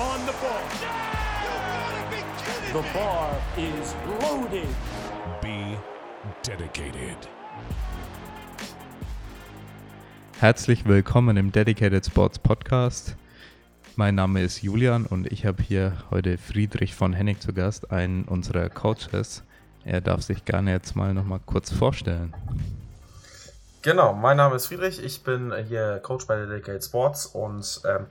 [0.00, 0.62] on the ball.
[2.72, 4.68] The bar is loaded.
[5.42, 5.76] Be
[6.42, 7.28] dedicated.
[10.38, 13.14] Herzlich willkommen im Dedicated Sports Podcast.
[13.96, 18.24] Mein Name ist Julian und ich habe hier heute Friedrich von Hennig zu Gast, einen
[18.24, 19.42] unserer Coaches.
[19.84, 22.34] Er darf sich gerne jetzt mal noch mal kurz vorstellen.
[23.82, 28.06] Genau, mein Name ist Friedrich, ich bin hier Coach bei Dedicated Sports und ähm,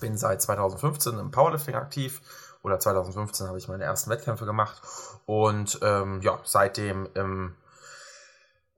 [0.00, 2.20] bin seit 2015 im Powerlifting aktiv.
[2.62, 4.80] Oder 2015 habe ich meine ersten Wettkämpfe gemacht
[5.26, 7.54] und ähm, ja, seitdem im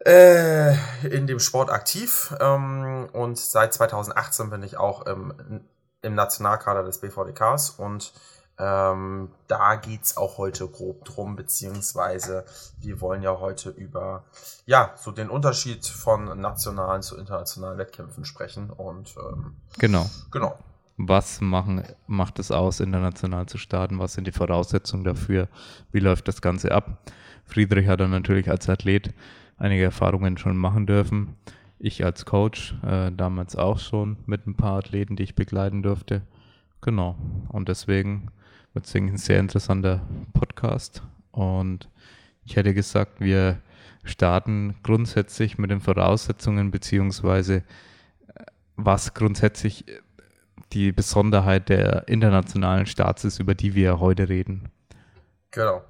[0.05, 0.73] äh,
[1.07, 5.63] in dem Sport aktiv ähm, und seit 2018 bin ich auch im,
[6.03, 8.13] im Nationalkader des BVDKs und
[8.59, 12.45] ähm, da geht's auch heute grob drum, beziehungsweise
[12.79, 14.25] wir wollen ja heute über
[14.65, 20.11] ja so den Unterschied von nationalen zu internationalen Wettkämpfen sprechen und ähm, Genau.
[20.31, 20.59] genau.
[20.99, 23.99] Was machen, macht es aus, international zu starten?
[23.99, 25.49] Was sind die Voraussetzungen dafür?
[25.93, 27.03] Wie läuft das Ganze ab?
[27.45, 29.13] Friedrich hat dann natürlich als Athlet
[29.59, 31.37] einige Erfahrungen schon machen dürfen.
[31.79, 36.23] Ich als Coach äh, damals auch schon mit ein paar Athleten, die ich begleiten durfte.
[36.81, 37.17] Genau.
[37.49, 38.29] Und deswegen
[38.73, 40.01] wird es ein sehr interessanter
[40.33, 41.03] Podcast.
[41.31, 41.91] Und
[42.47, 43.61] ich hätte gesagt, wir
[44.05, 47.63] starten grundsätzlich mit den Voraussetzungen, beziehungsweise äh,
[48.77, 49.85] was grundsätzlich
[50.77, 54.71] die Besonderheit der internationalen Starts ist, über die wir heute reden.
[55.51, 55.83] Genau.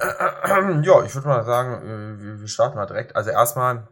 [0.82, 3.16] Ja, ich würde mal sagen, wir starten mal direkt.
[3.16, 3.88] Also erstmal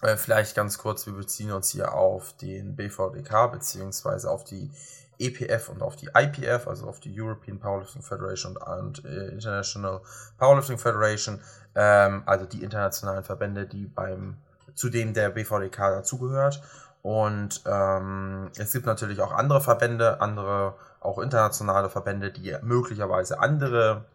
[0.00, 4.70] äh, vielleicht ganz kurz, wir beziehen uns hier auf den BVDK beziehungsweise auf die
[5.18, 10.00] EPF und auf die IPF, also auf die European Powerlifting Federation und, äh, International
[10.38, 11.40] Powerlifting Federation,
[11.74, 14.38] ähm, also die internationalen Verbände, die beim
[14.74, 16.62] zu denen der BVDK dazugehört.
[17.06, 24.06] Und ähm, es gibt natürlich auch andere Verbände, andere auch internationale Verbände, die möglicherweise andere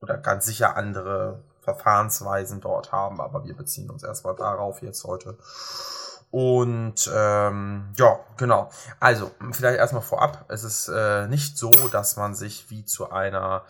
[0.00, 5.38] oder ganz sicher andere Verfahrensweisen dort haben, aber wir beziehen uns erstmal darauf jetzt heute.
[6.32, 8.68] Und ähm, ja, genau.
[8.98, 10.44] Also, vielleicht erstmal vorab.
[10.48, 13.62] Es ist äh, nicht so, dass man sich wie zu einer,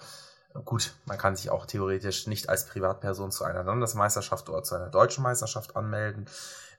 [0.64, 4.88] gut, man kann sich auch theoretisch nicht als Privatperson zu einer Landesmeisterschaft oder zu einer
[4.88, 6.26] deutschen Meisterschaft anmelden,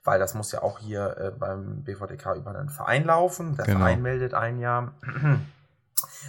[0.04, 3.56] weil das muss ja auch hier äh, beim BVDK über einen Verein laufen.
[3.56, 3.80] Der Genau.
[3.80, 4.92] Verein meldet ein ja.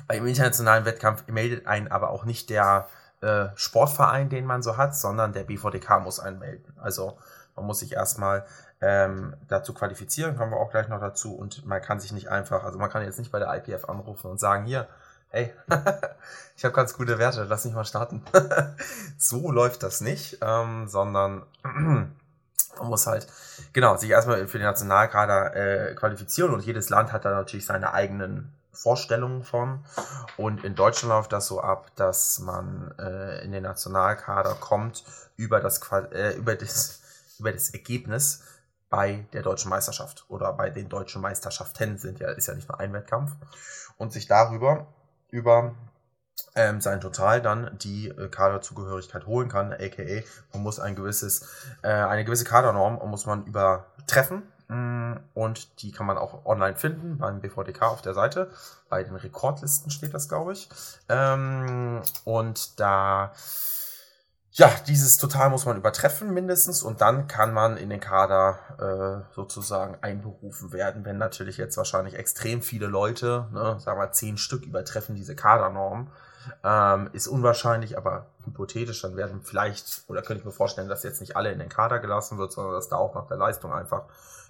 [0.08, 2.88] Beim internationalen Wettkampf meldet einen aber auch nicht der
[3.22, 6.74] äh, Sportverein, den man so hat, sondern der BVDK muss einen melden.
[6.80, 7.18] Also
[7.56, 8.46] man muss sich erstmal
[8.82, 11.34] ähm, dazu qualifizieren, kommen wir auch gleich noch dazu.
[11.36, 14.30] Und man kann sich nicht einfach, also man kann jetzt nicht bei der IPF anrufen
[14.30, 14.88] und sagen, hier,
[15.30, 15.54] hey,
[16.58, 18.24] ich habe ganz gute Werte, lass mich mal starten.
[19.18, 21.44] so läuft das nicht, ähm, sondern
[22.80, 23.28] man muss halt,
[23.72, 27.94] genau, sich erstmal für den Nationalkader äh, qualifizieren und jedes Land hat da natürlich seine
[27.94, 29.86] eigenen Vorstellungen von.
[30.38, 35.04] Und in Deutschland läuft das so ab, dass man äh, in den Nationalkader kommt
[35.38, 35.80] über das,
[36.12, 37.02] äh, über das,
[37.40, 38.44] über das Ergebnis
[38.90, 42.80] bei der deutschen Meisterschaft oder bei den deutschen Meisterschaften sind ja, ist ja nicht nur
[42.80, 43.32] ein Wettkampf
[43.98, 44.86] und sich darüber
[45.32, 45.74] über
[46.56, 50.24] ähm, sein Total dann die äh, Kaderzugehörigkeit holen kann, aka
[50.54, 51.48] man muss ein gewisses,
[51.82, 57.18] äh, eine gewisse Kadernorm muss man übertreffen Mm, und die kann man auch online finden
[57.18, 58.50] beim BVDK auf der Seite.
[58.90, 60.70] Bei den Rekordlisten steht das, glaube ich.
[61.10, 63.34] Ähm, und da
[64.56, 69.34] ja, dieses Total muss man übertreffen mindestens und dann kann man in den Kader äh,
[69.34, 74.64] sozusagen einberufen werden, wenn natürlich jetzt wahrscheinlich extrem viele Leute, ne, sagen wir zehn Stück
[74.64, 76.12] übertreffen diese Kadernorm.
[76.64, 81.22] Ähm, ist unwahrscheinlich, aber hypothetisch, dann werden vielleicht, oder könnte ich mir vorstellen, dass jetzt
[81.22, 84.04] nicht alle in den Kader gelassen wird, sondern dass da auch nach der Leistung einfach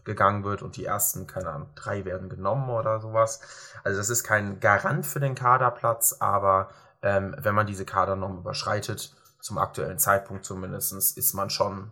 [0.03, 3.39] gegangen wird und die ersten, keine Ahnung, drei werden genommen oder sowas.
[3.85, 6.69] Also das ist kein Garant für den Kaderplatz, aber
[7.03, 11.91] ähm, wenn man diese Kadernorm überschreitet, zum aktuellen Zeitpunkt zumindest, ist man schon,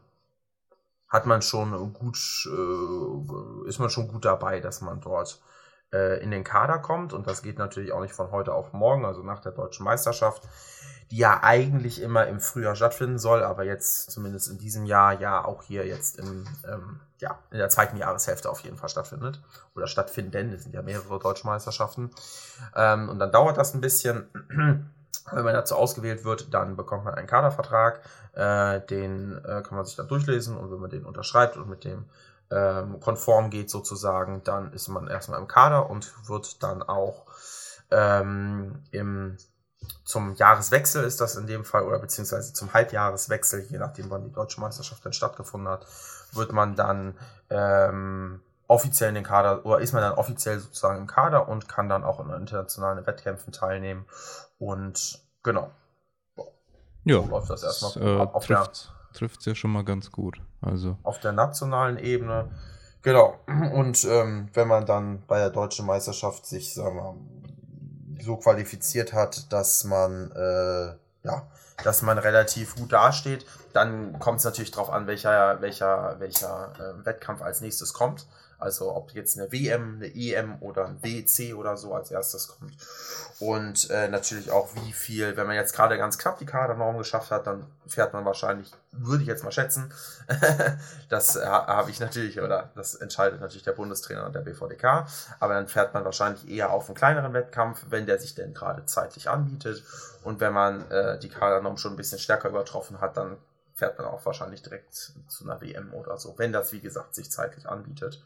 [1.10, 2.18] hat man schon gut,
[2.48, 5.42] äh, ist man schon gut dabei, dass man dort
[5.92, 7.12] äh, in den Kader kommt.
[7.12, 10.48] Und das geht natürlich auch nicht von heute auf morgen, also nach der deutschen Meisterschaft,
[11.12, 15.44] die ja eigentlich immer im Frühjahr stattfinden soll, aber jetzt zumindest in diesem Jahr ja
[15.44, 19.42] auch hier jetzt im, ähm, ja, in der zweiten Jahreshälfte auf jeden Fall stattfindet.
[19.76, 22.12] Oder stattfinden, es sind ja mehrere deutsche Meisterschaften.
[22.78, 24.90] Ähm, und dann dauert das ein bisschen.
[25.32, 28.02] Wenn man dazu ausgewählt wird, dann bekommt man einen Kadervertrag,
[28.34, 31.84] äh, den äh, kann man sich dann durchlesen und wenn man den unterschreibt und mit
[31.84, 32.06] dem
[32.50, 37.26] ähm, konform geht sozusagen, dann ist man erstmal im Kader und wird dann auch
[37.92, 39.38] ähm, im,
[40.04, 44.32] zum Jahreswechsel ist das in dem Fall oder beziehungsweise zum Halbjahreswechsel, je nachdem wann die
[44.32, 45.86] deutsche Meisterschaft dann stattgefunden hat,
[46.34, 47.18] wird man dann
[47.50, 48.42] ähm,
[48.72, 52.04] offiziell in den Kader oder ist man dann offiziell sozusagen im Kader und kann dann
[52.06, 54.06] auch in internationalen Wettkämpfen teilnehmen.
[54.60, 55.72] Und genau.
[57.04, 60.42] Ja, So läuft das erstmal äh, der- trifft, trifft's ja schon mal ganz gut.
[60.62, 62.50] Also, auf der nationalen Ebene.
[63.02, 63.36] Genau.
[63.74, 69.52] Und ähm, wenn man dann bei der deutschen Meisterschaft sich, sagen wir, so qualifiziert hat,
[69.52, 71.48] dass man äh, ja,
[71.84, 77.06] dass man relativ gut dasteht, dann kommt es natürlich darauf an, welcher, welcher, welcher äh,
[77.06, 78.28] Wettkampf als nächstes kommt.
[78.62, 82.74] Also ob jetzt eine WM, eine EM oder ein WC oder so als erstes kommt.
[83.40, 87.32] Und äh, natürlich auch wie viel, wenn man jetzt gerade ganz knapp die Kadernorm geschafft
[87.32, 89.92] hat, dann fährt man wahrscheinlich, würde ich jetzt mal schätzen,
[91.10, 95.08] das äh, habe ich natürlich, oder das entscheidet natürlich der Bundestrainer und der BVDK,
[95.40, 98.86] aber dann fährt man wahrscheinlich eher auf einen kleineren Wettkampf, wenn der sich denn gerade
[98.86, 99.84] zeitlich anbietet.
[100.24, 103.38] Und wenn man äh, die Kadernorm schon ein bisschen stärker übertroffen hat, dann
[103.82, 107.32] fährt man auch wahrscheinlich direkt zu einer WM oder so, wenn das, wie gesagt, sich
[107.32, 108.22] zeitlich anbietet.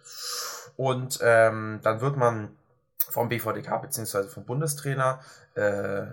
[0.76, 2.50] Und ähm, dann wird man
[2.98, 4.24] vom BVDK bzw.
[4.24, 5.22] vom Bundestrainer,
[5.56, 6.08] äh, äh,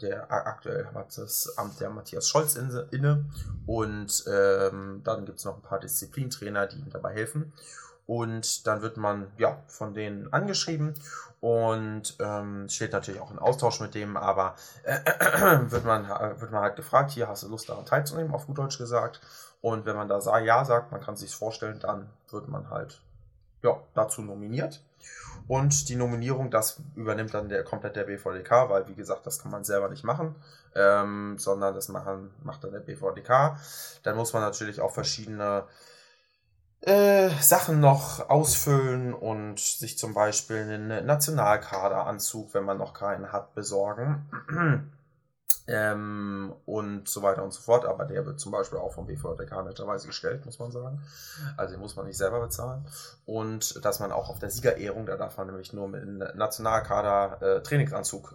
[0.00, 3.26] der aktuell hat das Amt der Matthias Scholz inne, inne
[3.66, 7.52] und ähm, dann gibt es noch ein paar Disziplintrainer, die ihm dabei helfen.
[8.08, 10.94] Und dann wird man ja von denen angeschrieben
[11.40, 14.98] und ähm, steht natürlich auch in Austausch mit dem, aber äh,
[15.70, 18.78] wird, man, wird man halt gefragt, hier hast du Lust daran teilzunehmen, auf gut Deutsch
[18.78, 19.20] gesagt.
[19.60, 23.02] Und wenn man da ja sagt, man kann sich vorstellen, dann wird man halt
[23.62, 24.82] ja, dazu nominiert.
[25.46, 29.50] Und die Nominierung, das übernimmt dann der komplett der BVDK, weil wie gesagt, das kann
[29.50, 30.34] man selber nicht machen,
[30.74, 33.58] ähm, sondern das machen, macht dann der BVDK.
[34.02, 35.64] Dann muss man natürlich auch verschiedene
[36.80, 43.54] äh, Sachen noch ausfüllen und sich zum Beispiel einen Nationalkaderanzug, wenn man noch keinen hat,
[43.54, 44.28] besorgen.
[45.68, 47.84] ähm, und so weiter und so fort.
[47.84, 51.02] Aber der wird zum Beispiel auch vom BVDK netterweise gestellt, muss man sagen.
[51.56, 52.86] Also den muss man nicht selber bezahlen.
[53.26, 57.38] Und dass man auch auf der Siegerehrung, da darf man nämlich nur mit einem Nationalkader
[57.42, 57.62] äh,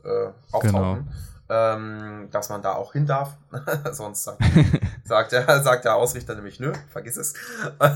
[0.03, 1.09] äh, auftauchen.
[1.55, 3.37] Ähm, dass man da auch hin darf.
[3.91, 4.41] Sonst sagt,
[5.03, 7.35] sagt, der, sagt der Ausrichter nämlich, nö, vergiss es.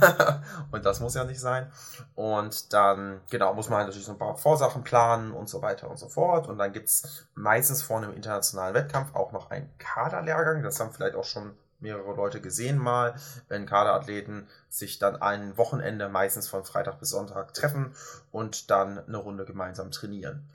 [0.71, 1.71] und das muss ja nicht sein.
[2.13, 5.89] Und dann, genau, muss man halt natürlich so ein paar Vorsachen planen und so weiter
[5.89, 6.47] und so fort.
[6.47, 10.61] Und dann gibt es meistens vor einem internationalen Wettkampf auch noch einen Kaderlehrgang.
[10.61, 13.15] Das haben vielleicht auch schon mehrere Leute gesehen mal,
[13.47, 17.95] wenn Kaderathleten sich dann ein Wochenende meistens von Freitag bis Sonntag treffen
[18.31, 20.47] und dann eine Runde gemeinsam trainieren.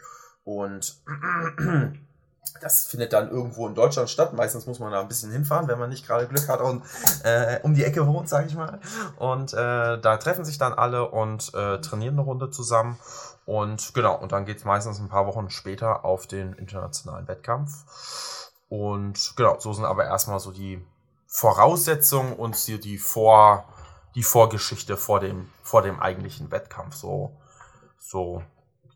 [0.44, 1.02] Und
[2.60, 4.32] das findet dann irgendwo in Deutschland statt.
[4.32, 6.82] Meistens muss man da ein bisschen hinfahren, wenn man nicht gerade Glück hat und
[7.24, 8.80] äh, um die Ecke wohnt, sage ich mal.
[9.16, 12.98] Und äh, da treffen sich dann alle und äh, trainieren eine Runde zusammen.
[13.44, 18.50] Und genau, und dann geht es meistens ein paar Wochen später auf den internationalen Wettkampf.
[18.68, 20.84] Und genau, so sind aber erstmal so die
[21.26, 23.64] Voraussetzungen und hier die Vor,
[24.14, 26.94] die Vorgeschichte vor dem, vor dem eigentlichen Wettkampf.
[26.94, 27.36] So,
[27.98, 28.42] so,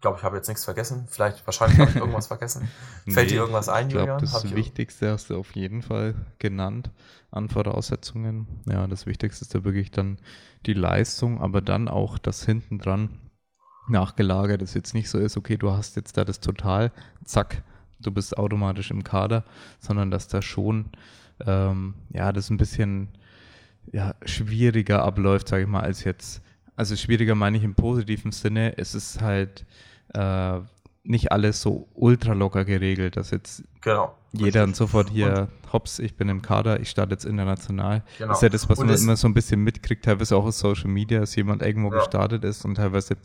[0.07, 1.07] glaube, ich habe jetzt nichts vergessen.
[1.11, 2.69] Vielleicht, wahrscheinlich habe ich irgendwas vergessen.
[3.09, 4.21] Fällt dir irgendwas ein, ich glaube, Julian?
[4.21, 6.91] das Hab ich- Wichtigste hast du auf jeden Fall genannt
[7.33, 8.47] an Voraussetzungen.
[8.71, 10.19] Ja, das Wichtigste ist ja wirklich dann
[10.65, 13.19] die Leistung, aber dann auch das hinten dran
[13.89, 16.93] nachgelagert, dass jetzt nicht so ist, okay, du hast jetzt da das Total,
[17.25, 17.63] zack,
[18.01, 19.45] du bist automatisch im Kader,
[19.81, 20.87] sondern dass da schon,
[21.45, 23.09] ähm, ja, das ein bisschen
[23.93, 26.43] ja, schwieriger abläuft, sage ich mal, als jetzt.
[26.75, 28.77] Also schwieriger meine ich im positiven Sinne.
[28.77, 29.65] Es ist halt
[30.17, 30.61] äh,
[31.05, 34.13] nicht alles so ultra locker geregelt, dass jetzt Genau.
[34.33, 38.03] jeder und sofort hier, hops, ich bin im Kader, ich starte jetzt international.
[38.19, 38.29] Genau.
[38.31, 40.59] Das ist ja das, was Und man immer so ein bisschen mitkriegt, teilweise auch aus
[40.59, 41.99] Social Media, dass jemand irgendwo Ja.
[41.99, 43.17] gestartet ist und teilweise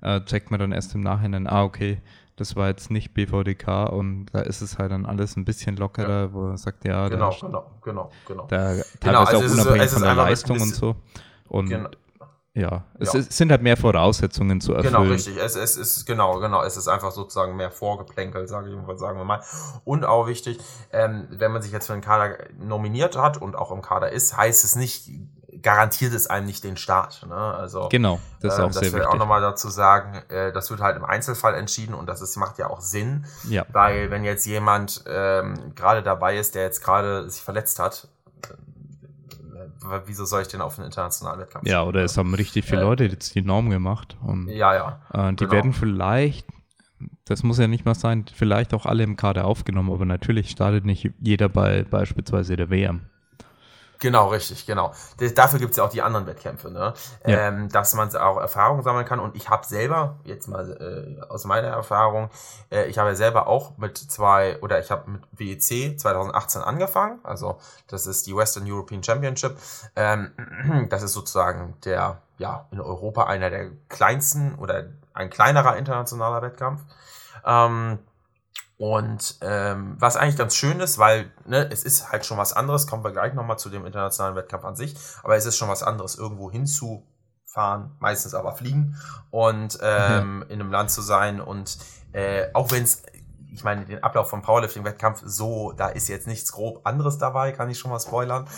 [0.00, 2.00] äh, checkt man dann erst im Nachhinein, ah, okay,
[2.36, 6.32] das war jetzt nicht BVDK und da ist es halt dann alles ein bisschen lockerer,
[6.32, 8.46] wo man sagt, ja, Genau, da, genau, genau, genau.
[8.48, 10.96] da teilweise Genau, also auch unabhängig ist von der Leistung und so.
[11.48, 11.90] Und Genau.
[12.54, 13.20] Ja, es Ja.
[13.20, 14.92] Ist, sind halt mehr Voraussetzungen zu erfüllen.
[14.94, 15.36] Genau, richtig.
[15.38, 16.62] Es, es ist genau, genau.
[16.62, 19.42] Es ist einfach sozusagen mehr Vorgeplänkel, sage ich mal, sagen wir mal.
[19.84, 20.58] Und auch wichtig,
[20.92, 24.36] ähm, wenn man sich jetzt für den Kader nominiert hat und auch im Kader ist,
[24.36, 25.08] heißt es nicht,
[25.62, 27.24] garantiert es einem nicht den Start.
[27.28, 27.34] Ne?
[27.34, 29.08] Also Genau, das ist ähm, auch sehr das ich wichtig.
[29.08, 32.58] auch nochmal dazu sagen, äh, das wird halt im Einzelfall entschieden und das ist, macht
[32.58, 33.64] ja auch Sinn, Ja.
[33.70, 38.21] weil wenn jetzt jemand ähm, gerade dabei ist, der jetzt gerade sich verletzt hat, äh,
[40.06, 42.84] wieso soll ich denn auf einen internationalen Wettkampf Ja, oder es haben richtig viele Äh,
[42.84, 44.16] Leute jetzt die Norm gemacht.
[44.22, 45.00] Und Ja, ja.
[45.12, 45.52] Äh, die Genau.
[45.52, 46.46] werden vielleicht,
[47.24, 50.84] das muss ja nicht mal sein, vielleicht auch alle im Kader aufgenommen, aber natürlich startet
[50.84, 53.02] nicht jeder bei beispielsweise der WM.
[54.02, 54.92] Genau, richtig, genau.
[55.36, 56.92] Dafür gibt es ja auch die anderen Wettkämpfe, ne?
[57.24, 57.38] Ja.
[57.38, 59.20] Ähm, dass man auch Erfahrung sammeln kann.
[59.20, 62.28] Und ich habe selber, jetzt mal äh, aus meiner Erfahrung,
[62.72, 67.20] äh, ich habe ja selber auch mit zwei, oder ich habe mit WEC 2018 angefangen.
[67.22, 69.56] Also das ist die Western European Championship.
[69.94, 70.32] Ähm,
[70.90, 76.80] das ist sozusagen der, ja, in Europa einer der kleinsten oder ein kleinerer internationaler Wettkampf.
[77.46, 78.00] Ähm,
[78.82, 82.88] und ähm, was eigentlich ganz schön ist, weil ne, es ist halt schon was anderes,
[82.88, 85.84] kommen wir gleich nochmal zu dem internationalen Wettkampf an sich, aber es ist schon was
[85.84, 88.96] anderes, irgendwo hinzufahren, meistens aber fliegen
[89.30, 91.78] und ähm, in einem Land zu sein und
[92.12, 93.04] äh, auch wenn es,
[93.54, 97.68] ich meine, den Ablauf vom Powerlifting-Wettkampf, so, da ist jetzt nichts grob anderes dabei, kann
[97.68, 98.48] ich schon mal spoilern.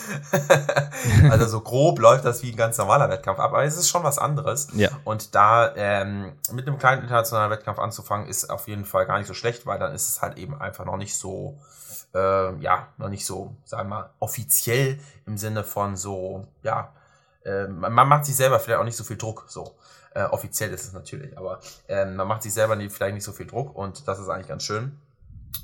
[1.31, 4.05] also so grob läuft das wie ein ganz normaler Wettkampf ab, aber es ist schon
[4.05, 4.69] was anderes.
[4.75, 4.91] Ja.
[5.05, 9.27] Und da ähm, mit einem kleinen internationalen Wettkampf anzufangen, ist auf jeden Fall gar nicht
[9.27, 11.59] so schlecht, weil dann ist es halt eben einfach noch nicht so,
[12.15, 16.93] äh, ja, noch nicht so, sagen wir mal, offiziell im Sinne von so, ja,
[17.45, 19.77] äh, man man macht sich selber vielleicht auch nicht so viel Druck, so.
[20.15, 23.33] Äh, offiziell ist es natürlich, aber ähm, man macht sich selber nie, vielleicht nicht so
[23.33, 24.99] viel Druck und das ist eigentlich ganz schön.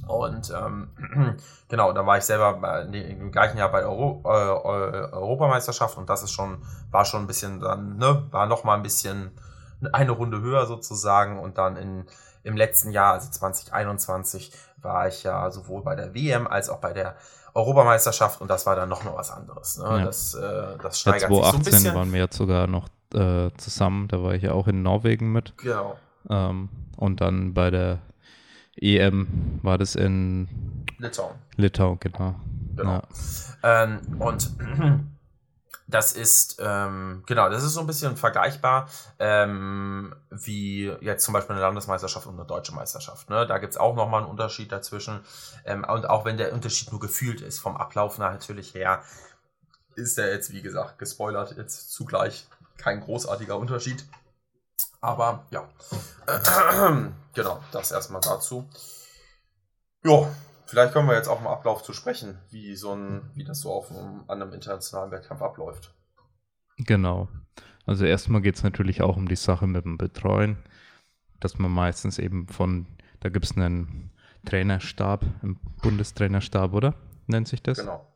[0.07, 1.37] Und ähm,
[1.69, 5.13] genau, da war ich selber bei, nee, im gleichen Jahr bei der Euro, äh, Eu-
[5.13, 8.83] Europameisterschaft und das ist schon, war schon ein bisschen dann, ne, war noch mal ein
[8.83, 9.31] bisschen
[9.93, 12.07] eine Runde höher sozusagen und dann in,
[12.43, 14.53] im letzten Jahr, also 2021,
[14.83, 17.15] war ich ja sowohl bei der WM als auch bei der
[17.55, 19.79] Europameisterschaft und das war dann noch mal was anderes.
[19.79, 19.85] Ne?
[19.85, 20.05] Ja.
[20.05, 21.95] Das, äh, das Ja, steigert sich so ein 2018 bisschen.
[21.95, 25.57] waren wir jetzt sogar noch äh, zusammen, da war ich ja auch in Norwegen mit.
[25.59, 25.99] Genau.
[26.29, 28.01] Ähm, und dann bei der
[28.77, 30.49] EM war das in
[30.99, 31.35] Litauen.
[31.57, 32.35] Litauen, genau.
[32.77, 33.03] Genau.
[33.63, 33.85] Ja.
[33.85, 34.51] Ähm, und
[35.89, 38.89] das ist, ähm, genau, das ist so ein bisschen vergleichbar
[39.19, 43.29] ähm, wie jetzt zum Beispiel eine Landesmeisterschaft und eine deutsche Meisterschaft.
[43.29, 43.47] Ne?
[43.47, 45.21] Da gibt es auch nochmal einen Unterschied dazwischen.
[45.65, 49.03] Ähm, und auch wenn der Unterschied nur gefühlt ist, vom Ablauf natürlich her,
[49.97, 52.47] ist der jetzt, wie gesagt, gespoilert, jetzt zugleich
[52.81, 54.05] kein großartiger Unterschied.
[55.01, 55.69] Aber ja,
[57.35, 58.69] genau, das erstmal dazu.
[60.05, 60.29] Ja,
[60.67, 63.73] vielleicht können wir jetzt auch im Ablauf zu sprechen, wie so ein, wie das so
[63.73, 65.95] auf einem, an einem internationalen Wettkampf abläuft.
[66.79, 67.29] Genau.
[67.87, 70.59] Also erstmal geht es natürlich auch um die Sache mit dem Betreuen,
[71.41, 72.87] dass man meistens eben von,
[73.21, 74.11] da gibt es einen
[74.45, 76.95] Trainerstab, einen Bundestrainerstab, oder?
[77.27, 77.79] Nennt sich das?
[77.79, 78.07] Genau.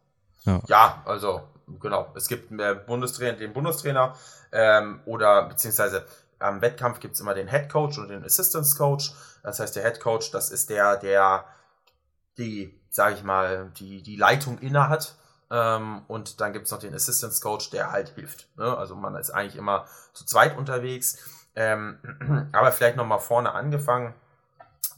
[0.44, 0.62] Ja.
[0.66, 1.42] Ja, also
[1.80, 2.12] genau.
[2.14, 4.14] Es gibt äh, Bundestrainer, den Bundestrainer
[4.52, 6.06] ähm, oder beziehungsweise
[6.38, 9.12] am Wettkampf gibt es immer den Head Coach und den Assistance Coach.
[9.42, 11.44] Das heißt, der Head Coach, das ist der, der
[12.38, 15.16] die, sage ich mal, die, die Leitung inne hat.
[15.50, 18.48] Ähm, und dann gibt es noch den Assistance Coach, der halt hilft.
[18.56, 18.76] Ne?
[18.76, 21.18] Also man ist eigentlich immer zu zweit unterwegs.
[21.54, 21.98] Ähm,
[22.52, 24.14] aber vielleicht nochmal vorne angefangen.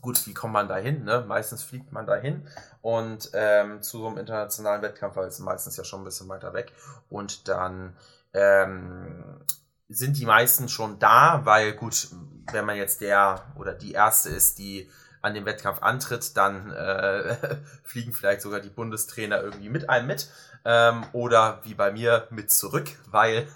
[0.01, 1.05] Gut, wie kommt man da hin?
[1.05, 1.25] Ne?
[1.27, 2.47] Meistens fliegt man da hin
[2.83, 6.55] und ähm, zu so einem internationalen Wettkampf, weil es meistens ja schon ein bisschen weiter
[6.55, 6.73] weg.
[7.09, 7.97] Und dann
[8.33, 9.41] ähm,
[9.89, 12.09] sind die meisten schon da, weil gut,
[12.53, 14.91] wenn man jetzt der oder die erste ist, die
[15.23, 17.37] an dem Wettkampf antritt, dann äh,
[17.83, 20.29] fliegen vielleicht sogar die Bundestrainer irgendwie mit einem mit.
[20.65, 23.47] Ähm, oder wie bei mir mit zurück, weil,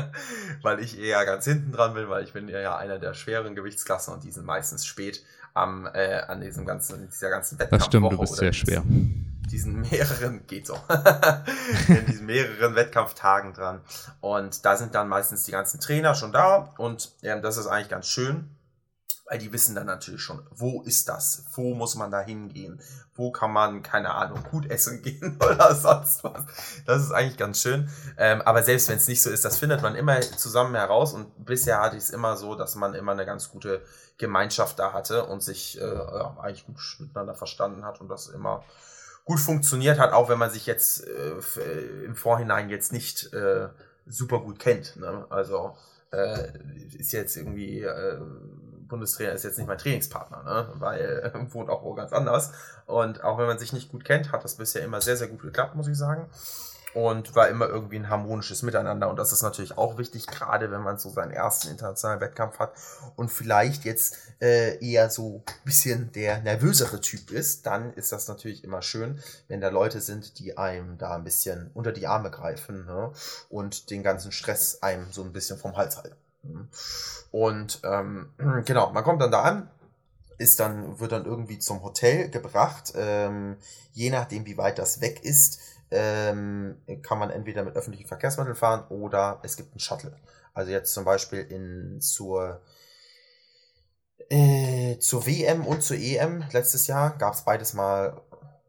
[0.62, 4.14] weil ich eher ganz hinten dran bin, weil ich bin ja einer der schweren Gewichtsklassen
[4.14, 7.80] und die sind meistens spät am, äh, an diesem ganzen, dieser ganzen Wettkampf.
[7.80, 8.82] Das stimmt, du bist sehr schwer.
[9.50, 10.78] Diesen mehreren, geht so,
[11.88, 13.80] in diesen mehreren Wettkampftagen dran.
[14.20, 17.90] Und da sind dann meistens die ganzen Trainer schon da und ähm, das ist eigentlich
[17.90, 18.48] ganz schön,
[19.38, 21.44] die wissen dann natürlich schon, wo ist das?
[21.52, 22.80] Wo muss man da hingehen?
[23.14, 26.44] Wo kann man, keine Ahnung, gut essen gehen oder sonst was?
[26.86, 27.88] Das ist eigentlich ganz schön.
[28.16, 31.12] Ähm, aber selbst wenn es nicht so ist, das findet man immer zusammen heraus.
[31.12, 33.82] Und bisher hatte ich es immer so, dass man immer eine ganz gute
[34.18, 38.64] Gemeinschaft da hatte und sich äh, ja, eigentlich gut miteinander verstanden hat und das immer
[39.24, 43.68] gut funktioniert hat, auch wenn man sich jetzt äh, äh, im Vorhinein jetzt nicht äh,
[44.06, 44.96] super gut kennt.
[44.96, 45.26] Ne?
[45.30, 45.76] Also
[46.12, 46.48] äh,
[46.98, 48.20] ist jetzt irgendwie äh,
[48.92, 50.68] Bundestrainer ist jetzt nicht mein Trainingspartner, ne?
[50.74, 52.52] weil äh, wohnt auch wo ganz anders.
[52.86, 55.40] Und auch wenn man sich nicht gut kennt, hat das bisher immer sehr, sehr gut
[55.40, 56.28] geklappt, muss ich sagen.
[56.94, 59.08] Und war immer irgendwie ein harmonisches Miteinander.
[59.08, 62.74] Und das ist natürlich auch wichtig, gerade wenn man so seinen ersten internationalen Wettkampf hat
[63.16, 68.28] und vielleicht jetzt äh, eher so ein bisschen der nervösere Typ ist, dann ist das
[68.28, 72.30] natürlich immer schön, wenn da Leute sind, die einem da ein bisschen unter die Arme
[72.30, 73.10] greifen ne?
[73.48, 76.21] und den ganzen Stress einem so ein bisschen vom Hals halten.
[77.30, 78.30] Und ähm,
[78.64, 79.70] genau, man kommt dann da an,
[80.38, 82.92] ist dann, wird dann irgendwie zum Hotel gebracht.
[82.96, 83.56] Ähm,
[83.92, 88.86] je nachdem, wie weit das weg ist, ähm, kann man entweder mit öffentlichen Verkehrsmitteln fahren
[88.88, 90.16] oder es gibt einen Shuttle.
[90.54, 92.60] Also jetzt zum Beispiel in zur
[94.28, 98.20] äh, zur WM und zur EM letztes Jahr gab es beides mal,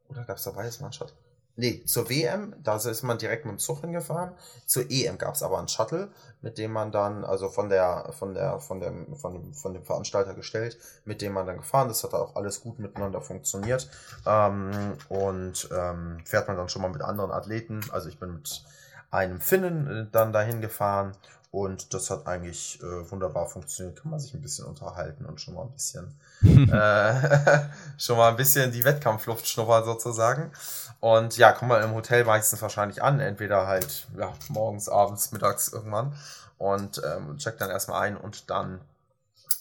[0.09, 1.15] oder gab es da beides mal einen Shuttle?
[1.55, 4.31] Nee, zur WM, da ist man direkt mit dem Zug hingefahren.
[4.65, 6.09] Zur EM gab es aber einen Shuttle,
[6.41, 9.83] mit dem man dann, also von der, von der, von dem, von dem, von dem
[9.83, 13.87] Veranstalter gestellt, mit dem man dann gefahren ist, hat auch alles gut miteinander funktioniert.
[14.25, 17.81] Ähm, und ähm, fährt man dann schon mal mit anderen Athleten.
[17.91, 18.65] Also ich bin mit
[19.11, 21.15] einem Finnen äh, dann dahin gefahren
[21.53, 24.01] und das hat eigentlich äh, wunderbar funktioniert.
[24.01, 27.59] Kann man sich ein bisschen unterhalten und schon mal ein bisschen, äh,
[27.99, 30.51] schon mal ein bisschen die Wettkampfluft schnuppern sozusagen.
[30.99, 35.67] Und ja, kommt man im Hotel meistens wahrscheinlich an, entweder halt ja, morgens, abends, mittags
[35.67, 36.15] irgendwann
[36.57, 38.81] und ähm, checkt dann erstmal ein und dann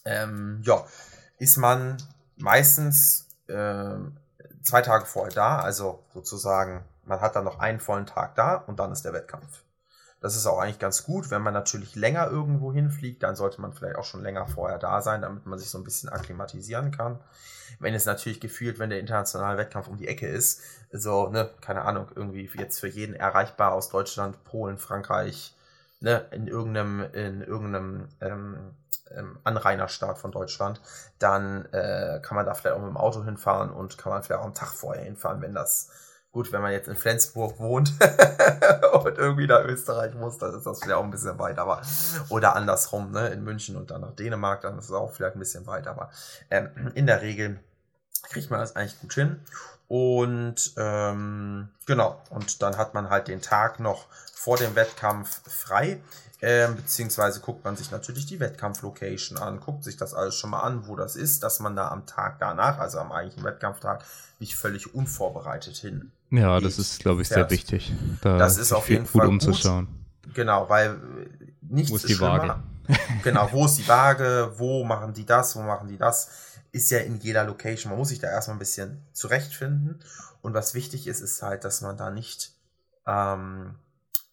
[0.07, 0.87] ähm, ja,
[1.39, 1.99] ist man
[2.39, 3.97] meistens äh,
[4.63, 8.81] zwei Tage vorher da, also sozusagen, man hat dann noch einen vollen Tag da und
[8.81, 9.63] dann ist der Wettkampf.
[10.23, 11.31] Das ist auch eigentlich ganz gut.
[11.31, 15.03] Wenn man natürlich länger irgendwo hinfliegt, dann sollte man vielleicht auch schon länger vorher da
[15.03, 17.19] sein, damit man sich so ein bisschen akklimatisieren kann.
[17.81, 20.61] Wenn es natürlich gefühlt, wenn der internationale Wettkampf um die Ecke ist,
[20.93, 25.57] so, ne, keine Ahnung, irgendwie jetzt für jeden erreichbar aus Deutschland, Polen, Frankreich,
[25.99, 28.77] ne, in irgendeinem, in irgendeinem ähm,
[29.11, 30.81] ähm, Anrainerstaat von Deutschland,
[31.19, 34.41] dann äh, kann man da vielleicht auch mit dem Auto hinfahren und kann man vielleicht
[34.41, 35.91] auch einen Tag vorher hinfahren, wenn das
[36.33, 37.93] Gut, wenn man jetzt in Flensburg wohnt
[39.05, 41.83] und irgendwie nach Österreich muss, dann ist das vielleicht auch ein bisschen weit, aber
[42.31, 45.41] oder andersrum, ne, in München und dann nach Dänemark, dann ist es auch vielleicht ein
[45.41, 46.11] bisschen weit, aber
[46.51, 47.61] ähm, in der Regel
[48.31, 49.41] kriegt man das eigentlich gut hin.
[49.89, 56.01] Und ähm, genau, und dann hat man halt den Tag noch vor dem Wettkampf frei.
[56.41, 60.61] Ähm, beziehungsweise guckt man sich natürlich die Wettkampflocation an, guckt sich das alles schon mal
[60.61, 64.03] an, wo das ist, dass man da am Tag danach, also am eigentlichen Wettkampftag,
[64.41, 66.11] nicht völlig unvorbereitet hin.
[66.33, 67.93] Ja, das ist, glaube ich, sehr wichtig.
[68.23, 69.87] Da das ist auf jeden Fall umzuschauen.
[70.25, 70.35] Gut.
[70.35, 70.97] Genau, weil
[71.61, 72.57] nichts wo ist die Waage?
[73.23, 74.53] genau, wo ist die Waage?
[74.57, 75.55] Wo machen die das?
[75.57, 76.31] Wo machen die das?
[76.73, 77.91] Ist ja in jeder Location.
[77.91, 80.01] Man muss sich da erstmal ein bisschen zurechtfinden.
[80.41, 82.53] Und was wichtig ist, ist halt, dass man da nicht
[83.07, 83.75] ähm,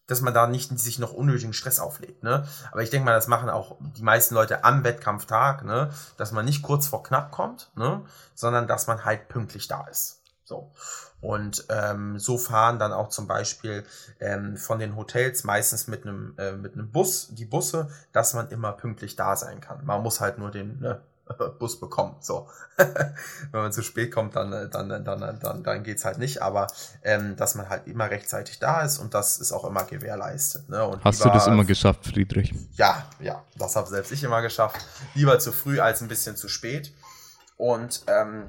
[0.10, 2.24] dass man da nicht sich noch unnötigen Stress auflädt.
[2.24, 2.48] Ne?
[2.72, 5.91] Aber ich denke mal, das machen auch die meisten Leute am Wettkampftag, ne?
[6.18, 8.01] dass man nicht kurz vor knapp kommt, ne?
[8.34, 10.19] sondern dass man halt pünktlich da ist.
[10.50, 10.72] So.
[11.22, 13.84] Und ähm, so fahren dann auch zum Beispiel
[14.20, 18.50] ähm, von den Hotels meistens mit einem äh, mit einem Bus die Busse, dass man
[18.50, 19.86] immer pünktlich da sein kann.
[19.86, 21.01] Man muss halt nur den ne,
[21.59, 22.16] Bus bekommen.
[22.20, 22.50] So.
[22.77, 26.42] Wenn man zu spät kommt, dann, dann, dann, dann, dann geht's halt nicht.
[26.42, 26.66] Aber
[27.03, 30.68] ähm, dass man halt immer rechtzeitig da ist und das ist auch immer gewährleistet.
[30.68, 30.83] Ne?
[30.83, 32.55] Und Hast lieber, du das immer geschafft, Friedrich?
[32.74, 34.83] Ja, ja, das habe selbst ich immer geschafft.
[35.14, 36.92] Lieber zu früh als ein bisschen zu spät.
[37.57, 38.46] Und ähm,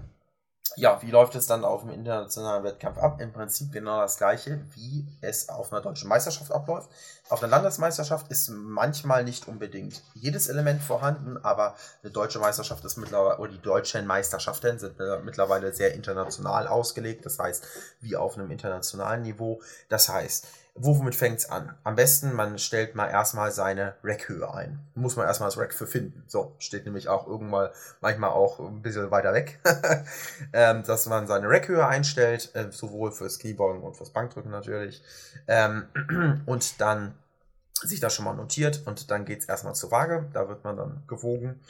[0.76, 3.20] ja, wie läuft es dann auf dem internationalen Wettkampf ab?
[3.20, 6.88] Im Prinzip genau das gleiche, wie es auf einer deutschen Meisterschaft abläuft.
[7.28, 12.96] Auf einer Landesmeisterschaft ist manchmal nicht unbedingt jedes Element vorhanden, aber eine deutsche Meisterschaft ist
[12.96, 17.24] mittlerweile, oder die deutschen Meisterschaften sind mittlerweile sehr international ausgelegt.
[17.26, 17.64] Das heißt,
[18.00, 19.62] wie auf einem internationalen Niveau.
[19.88, 21.74] Das heißt, womit fängt es an?
[21.84, 24.80] Am besten, man stellt mal erstmal seine Rackhöhe ein.
[24.94, 26.24] Muss man erstmal das Rack für finden.
[26.26, 29.60] So, steht nämlich auch irgendwann, manchmal auch ein bisschen weiter weg.
[30.52, 35.02] ähm, dass man seine Rackhöhe einstellt, äh, sowohl fürs Kniebeugen und fürs Bankdrücken natürlich.
[35.46, 35.84] Ähm,
[36.46, 37.14] und dann
[37.82, 40.28] sich das schon mal notiert und dann geht es erstmal zur Waage.
[40.32, 41.60] Da wird man dann gewogen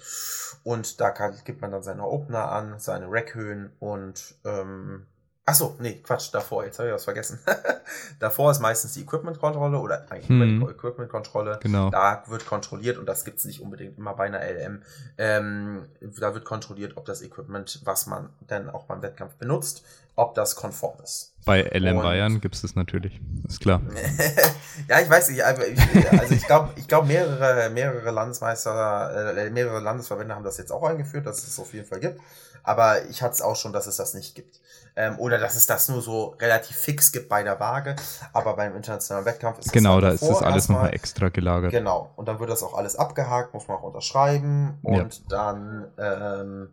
[0.64, 5.06] und da kann, gibt man dann seine Opener an, seine Rackhöhen und ähm,
[5.50, 7.40] Achso, nee, Quatsch, davor, jetzt habe ich was vergessen.
[8.20, 10.68] davor ist meistens die Equipment-Kontrolle oder eigentlich hm.
[10.70, 11.58] Equipment-Kontrolle.
[11.60, 11.90] Genau.
[11.90, 14.82] Da wird kontrolliert und das gibt es nicht unbedingt immer bei einer LM.
[15.18, 15.88] Ähm,
[16.20, 19.84] da wird kontrolliert, ob das Equipment, was man dann auch beim Wettkampf benutzt,
[20.20, 21.34] ob das konform ist.
[21.46, 23.80] Bei LM und Bayern gibt es das natürlich, ist klar.
[24.88, 25.62] ja, ich weiß nicht, also
[26.34, 31.24] ich glaube, ich glaub, mehrere, mehrere Landesmeister, äh, mehrere Landesverbände haben das jetzt auch eingeführt,
[31.24, 32.20] dass es auf jeden Fall gibt.
[32.62, 34.60] Aber ich hatte es auch schon, dass es das nicht gibt.
[34.96, 37.96] Ähm, oder dass es das nur so relativ fix gibt bei der Waage.
[38.34, 41.70] Aber beim internationalen Wettkampf ist Genau, halt da ist das alles nochmal extra gelagert.
[41.70, 42.10] Genau.
[42.16, 44.78] Und dann wird das auch alles abgehakt, muss man auch unterschreiben.
[44.82, 45.24] Und ja.
[45.30, 46.68] dann, ähm,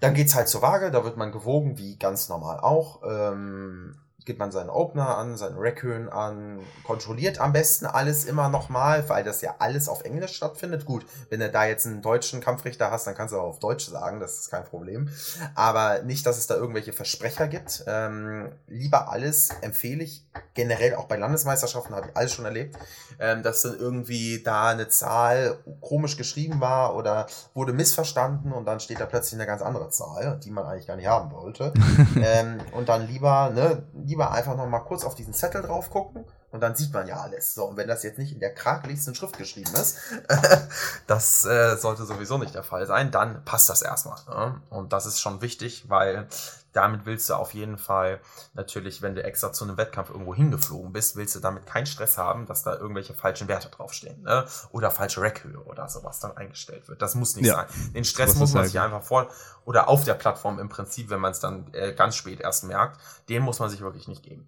[0.00, 0.90] dann geht es halt zur Waage.
[0.90, 3.02] Da wird man gewogen, wie ganz normal auch.
[3.04, 9.08] Ähm, gibt man seinen Opener an, seine Rackhöhen an, kontrolliert am besten alles immer nochmal,
[9.08, 10.86] weil das ja alles auf Englisch stattfindet.
[10.86, 13.86] Gut, wenn du da jetzt einen deutschen Kampfrichter hast, dann kannst du auch auf Deutsch
[13.86, 15.08] sagen, das ist kein Problem.
[15.54, 17.84] Aber nicht, dass es da irgendwelche Versprecher gibt.
[17.86, 22.76] Ähm, lieber alles empfehle ich, generell auch bei Landesmeisterschaften habe ich alles schon erlebt,
[23.18, 28.80] ähm, dass dann irgendwie da eine Zahl komisch geschrieben war oder wurde missverstanden und dann
[28.80, 31.72] steht da plötzlich eine ganz andere Zahl, die man eigentlich gar nicht haben wollte.
[32.16, 36.24] ähm, und dann lieber, ne, lieber einfach noch mal kurz auf diesen Zettel drauf gucken
[36.50, 37.54] und dann sieht man ja alles.
[37.54, 39.98] So, und wenn das jetzt nicht in der krakeligsten Schrift geschrieben ist,
[41.06, 44.18] das äh, sollte sowieso nicht der Fall sein, dann passt das erstmal.
[44.28, 44.60] Ne?
[44.70, 46.28] Und das ist schon wichtig, weil
[46.74, 48.20] damit willst du auf jeden Fall
[48.52, 52.18] natürlich, wenn du extra zu einem Wettkampf irgendwo hingeflogen bist, willst du damit keinen Stress
[52.18, 54.44] haben, dass da irgendwelche falschen Werte draufstehen ne?
[54.72, 57.00] oder falsche Rackhöhe oder sowas dann eingestellt wird.
[57.00, 57.54] Das muss nicht Ja.
[57.68, 57.92] sein.
[57.94, 59.28] Den Stress muss man halt- sich einfach vor
[59.64, 63.00] oder auf der Plattform im Prinzip, wenn man es dann äh, ganz spät erst merkt,
[63.28, 64.46] den muss man sich wirklich nicht geben.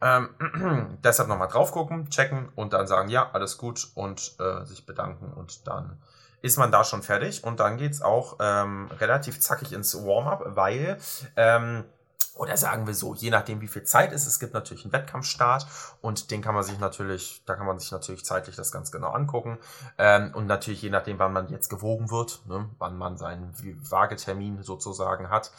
[0.00, 0.28] Ähm,
[1.04, 5.32] deshalb nochmal drauf gucken, checken und dann sagen, ja, alles gut und äh, sich bedanken
[5.32, 6.00] und dann
[6.46, 10.98] ist man da schon fertig und dann geht's auch ähm, relativ zackig ins Warm-up, weil
[11.36, 11.84] ähm,
[12.36, 15.66] oder sagen wir so, je nachdem wie viel Zeit ist, es gibt natürlich einen Wettkampfstart
[16.02, 19.10] und den kann man sich natürlich, da kann man sich natürlich zeitlich das ganz genau
[19.10, 19.58] angucken.
[19.96, 23.54] Ähm, und natürlich je nachdem, wann man jetzt gewogen wird, ne, wann man seinen
[23.90, 25.50] Waagetermin sozusagen hat,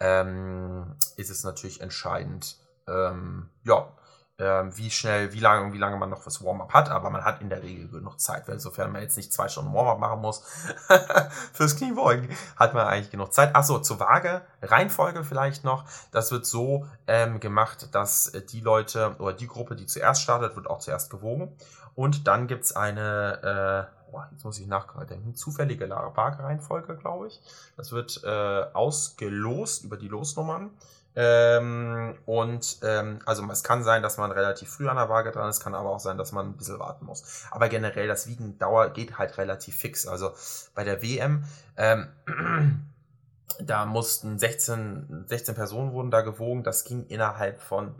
[0.00, 2.56] ähm, ist es natürlich entscheidend,
[2.88, 3.92] ähm, ja,
[4.38, 7.48] wie schnell, wie lange, wie lange man noch fürs Warm-up hat, aber man hat in
[7.48, 10.42] der Regel genug Zeit, weil sofern man jetzt nicht zwei Stunden Warm-up machen muss,
[11.52, 13.54] fürs Kniebeugen, hat man eigentlich genug Zeit.
[13.54, 15.84] Achso, zur Waage, Reihenfolge vielleicht noch.
[16.10, 20.56] Das wird so ähm, gemacht, dass äh, die Leute oder die Gruppe, die zuerst startet,
[20.56, 21.56] wird auch zuerst gewogen.
[21.94, 27.40] Und dann gibt's eine, äh, boah, jetzt muss ich nachdenken, zufällige Waagereihenfolge, glaube ich.
[27.76, 30.70] Das wird äh, ausgelost über die Losnummern.
[31.16, 35.48] Ähm, und ähm, also es kann sein, dass man relativ früh an der Waage dran
[35.48, 37.44] ist, kann aber auch sein, dass man ein bisschen warten muss.
[37.50, 40.06] Aber generell, das Wiegen Dauer geht halt relativ fix.
[40.06, 40.32] Also
[40.74, 41.44] bei der WM,
[41.76, 42.08] ähm,
[43.60, 47.94] da mussten 16, 16 Personen wurden da gewogen, das ging innerhalb von,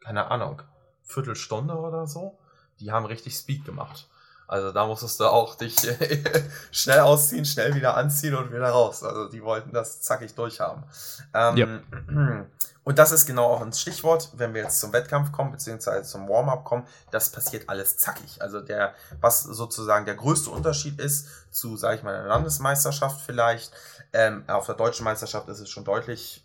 [0.00, 0.62] keine Ahnung,
[1.02, 2.38] Viertelstunde oder so.
[2.80, 4.08] Die haben richtig Speed gemacht.
[4.52, 5.76] Also da musstest du auch dich
[6.72, 9.02] schnell ausziehen, schnell wieder anziehen und wieder raus.
[9.02, 10.84] Also die wollten das zackig durchhaben.
[11.32, 12.46] Ähm,
[12.84, 16.28] Und das ist genau auch ein Stichwort, wenn wir jetzt zum Wettkampf kommen, beziehungsweise zum
[16.28, 18.42] Warm-up kommen, das passiert alles zackig.
[18.42, 23.72] Also der, was sozusagen der größte Unterschied ist zu, sage ich mal, einer Landesmeisterschaft vielleicht,
[24.12, 26.44] ähm, auf der deutschen Meisterschaft ist es schon deutlich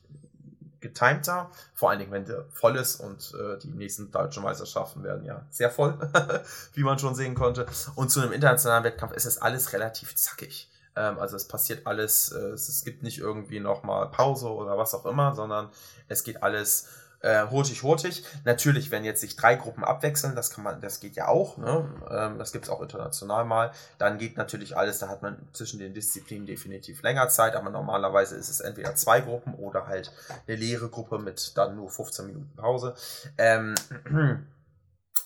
[0.79, 5.25] getimter, vor allen Dingen, wenn der voll ist und äh, die nächsten deutschen Meisterschaften werden
[5.25, 5.97] ja sehr voll,
[6.73, 7.65] wie man schon sehen konnte.
[7.95, 10.69] Und zu einem internationalen Wettkampf ist es alles relativ zackig.
[10.95, 14.93] Ähm, also es passiert alles, äh, es, es gibt nicht irgendwie nochmal Pause oder was
[14.93, 15.69] auch immer, sondern
[16.07, 16.87] es geht alles
[17.27, 18.23] äh, hurtig, hurtig.
[18.45, 21.85] Natürlich, wenn jetzt sich drei Gruppen abwechseln, das kann man, das geht ja auch, ne?
[22.09, 25.77] ähm, das gibt es auch international mal, dann geht natürlich alles, da hat man zwischen
[25.77, 30.13] den Disziplinen definitiv länger Zeit, aber normalerweise ist es entweder zwei Gruppen oder halt
[30.47, 32.95] eine leere Gruppe mit dann nur 15 Minuten Pause.
[33.37, 33.75] Ähm,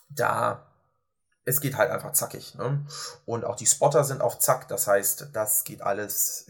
[0.10, 0.66] da
[1.44, 2.56] es geht halt einfach zackig.
[2.56, 2.86] Ne?
[3.26, 6.48] Und auch die Spotter sind auf Zack, das heißt, das geht alles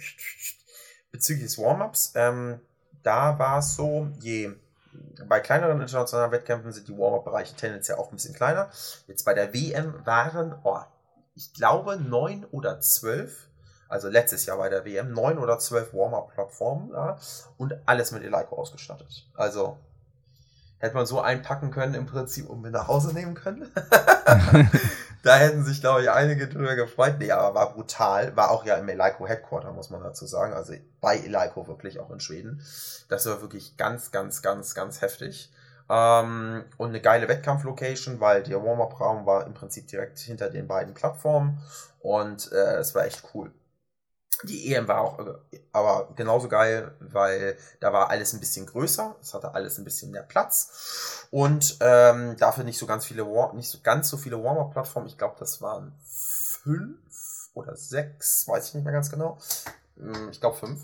[1.11, 2.13] bezüglich des Warm-ups.
[2.15, 2.59] Ähm,
[3.03, 4.53] da war es so, je
[5.27, 8.69] bei kleineren internationalen Wettkämpfen sind die Warm-up-Bereiche tendenziell auch ein bisschen kleiner.
[9.07, 10.79] Jetzt bei der WM waren, oh,
[11.35, 13.47] ich glaube, neun oder zwölf,
[13.87, 17.17] also letztes Jahr bei der WM, neun oder zwölf Warm-up-Plattformen ja,
[17.57, 19.27] und alles mit Eleiko ausgestattet.
[19.35, 19.77] Also
[20.79, 23.71] hätte man so einpacken können im Prinzip und mit nach Hause nehmen können.
[25.23, 27.15] da hätten sich, glaube ich, einige drüber gefreut.
[27.19, 28.35] Nee, aber war brutal.
[28.35, 30.53] War auch ja im Eleiko Headquarter, muss man dazu sagen.
[30.53, 32.63] Also bei Eleiko wirklich auch in Schweden.
[33.09, 35.51] Das war wirklich ganz, ganz, ganz, ganz heftig.
[35.89, 40.93] Ähm, und eine geile Wettkampf-Location, weil der Warm-Up-Raum war im Prinzip direkt hinter den beiden
[40.93, 41.61] Plattformen.
[41.99, 43.51] Und äh, es war echt cool.
[44.43, 49.15] Die EM war auch äh, aber genauso geil, weil da war alles ein bisschen größer,
[49.21, 53.69] es hatte alles ein bisschen mehr Platz und ähm, dafür nicht so ganz viele nicht
[53.69, 55.07] so ganz so viele Warm-up-Plattformen.
[55.07, 59.37] Ich glaube, das waren fünf oder sechs, weiß ich nicht mehr ganz genau.
[59.97, 60.81] Hm, Ich glaube fünf.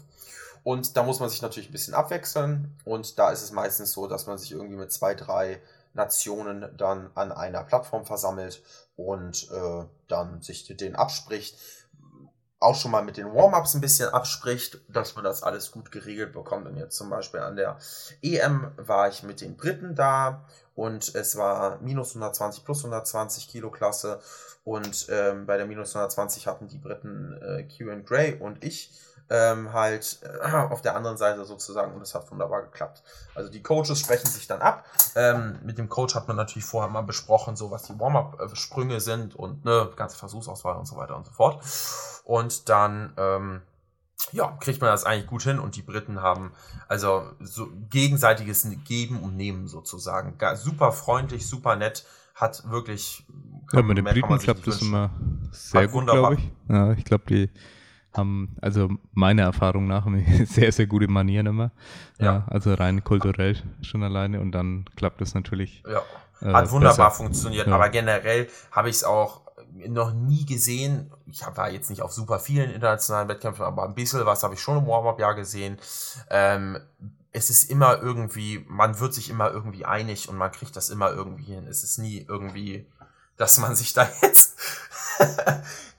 [0.64, 2.78] Und da muss man sich natürlich ein bisschen abwechseln.
[2.84, 5.62] Und da ist es meistens so, dass man sich irgendwie mit zwei, drei
[5.94, 8.62] Nationen dann an einer Plattform versammelt
[8.98, 11.58] und äh, dann sich den abspricht
[12.60, 16.34] auch schon mal mit den Warm-ups ein bisschen abspricht, dass man das alles gut geregelt
[16.34, 16.68] bekommt.
[16.68, 17.78] Und jetzt zum Beispiel an der
[18.22, 23.70] EM war ich mit den Briten da und es war minus 120 plus 120 Kilo
[23.70, 24.20] Klasse
[24.64, 28.92] und ähm, bei der minus 120 hatten die Briten äh, Kieran Gray und ich
[29.30, 33.04] ähm, halt äh, auf der anderen Seite sozusagen und es hat wunderbar geklappt.
[33.36, 34.86] Also die Coaches sprechen sich dann ab.
[35.16, 39.36] Ähm, mit dem Coach hat man natürlich vorher mal besprochen, so was die Warm-up-Sprünge sind
[39.36, 41.64] und ne, ganze Versuchsauswahl und so weiter und so fort.
[42.24, 43.62] Und dann ähm,
[44.32, 46.52] ja, kriegt man das eigentlich gut hin und die Briten haben
[46.88, 50.38] also so gegenseitiges Geben und Nehmen sozusagen.
[50.56, 53.26] Super freundlich, super nett, hat wirklich.
[53.74, 55.12] Ja, mit den Briten klappt das immer
[55.52, 56.36] sehr Hat gut, wunderbar.
[56.36, 56.52] glaube ich.
[56.70, 57.50] Ja, ich glaube, die
[58.18, 60.06] haben, also meiner Erfahrung nach,
[60.46, 61.72] sehr, sehr gute Manieren immer.
[62.20, 62.26] Ja.
[62.26, 62.46] Ja.
[62.48, 65.84] also rein kulturell schon alleine und dann klappt das natürlich.
[65.90, 66.02] Ja.
[66.42, 67.24] äh, Hat wunderbar besser.
[67.24, 67.74] funktioniert, Ja.
[67.76, 69.42] aber generell habe ich es auch
[69.88, 71.12] noch nie gesehen.
[71.28, 74.56] Ich habe da jetzt nicht auf super vielen internationalen Wettkämpfen, aber ein bisschen was habe
[74.56, 75.78] ich schon im Warm-Up-Jahr gesehen.
[76.32, 76.80] Ähm,
[77.32, 81.12] es ist immer irgendwie, man wird sich immer irgendwie einig und man kriegt das immer
[81.12, 81.68] irgendwie hin.
[81.68, 82.88] Es ist nie irgendwie,
[83.36, 84.58] dass man sich da jetzt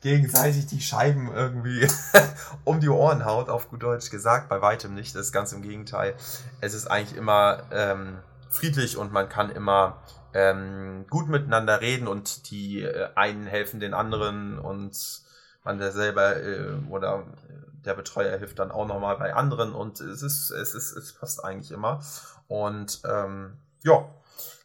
[0.01, 1.87] gegenseitig die Scheiben irgendwie
[2.65, 4.49] um die Ohren haut, auf gut Deutsch gesagt.
[4.49, 6.15] Bei weitem nicht, das ist ganz im Gegenteil.
[6.61, 8.19] Es ist eigentlich immer ähm,
[8.51, 10.03] friedlich und man kann immer
[10.35, 15.23] ähm, gut miteinander reden und die äh, einen helfen den anderen und
[15.65, 17.25] man selber äh, oder
[17.85, 21.45] der Betreuer hilft dann auch nochmal bei anderen und es ist, es ist, es passt
[21.45, 22.01] eigentlich immer.
[22.47, 24.09] Und ähm, ja,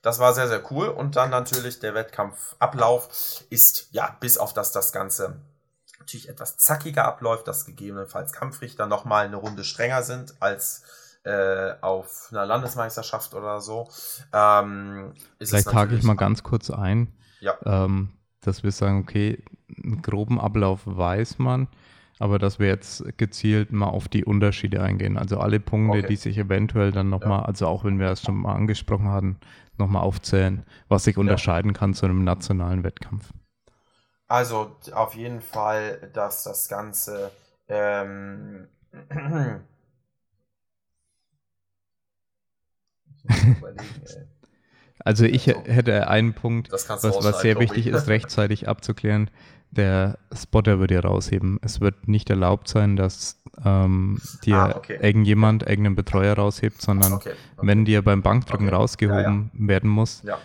[0.01, 0.87] das war sehr, sehr cool.
[0.87, 5.37] Und dann natürlich der Wettkampfablauf ist, ja, bis auf das das Ganze
[5.99, 10.83] natürlich etwas zackiger abläuft, dass gegebenenfalls Kampfrichter nochmal eine Runde strenger sind als
[11.23, 13.87] äh, auf einer Landesmeisterschaft oder so.
[14.33, 17.55] Ähm, Vielleicht hake ich mal ganz kurz ein, ja.
[17.65, 18.09] ähm,
[18.41, 19.41] dass wir sagen, okay,
[19.81, 21.69] einen groben Ablauf weiß man,
[22.19, 25.17] aber dass wir jetzt gezielt mal auf die Unterschiede eingehen.
[25.17, 26.07] Also alle Punkte, okay.
[26.07, 27.45] die sich eventuell dann nochmal, ja.
[27.45, 29.37] also auch wenn wir es schon mal angesprochen hatten,
[29.77, 31.79] nochmal aufzählen, was sich unterscheiden ja.
[31.79, 33.31] kann zu einem nationalen Wettkampf.
[34.27, 37.31] Also auf jeden Fall, dass das Ganze
[37.67, 38.67] ähm,
[44.99, 49.29] also ich hätte einen Punkt, was, was sehr wichtig ist, rechtzeitig abzuklären
[49.75, 51.59] der Spotter würde ja rausheben.
[51.61, 54.97] Es wird nicht erlaubt sein, dass ähm, dir ah, okay.
[55.01, 57.67] irgendjemand irgendeinen Betreuer raushebt, sondern okay, okay.
[57.67, 59.67] wenn dir beim Bankdrücken rausgehoben ja, ja.
[59.67, 60.39] werden muss, ja,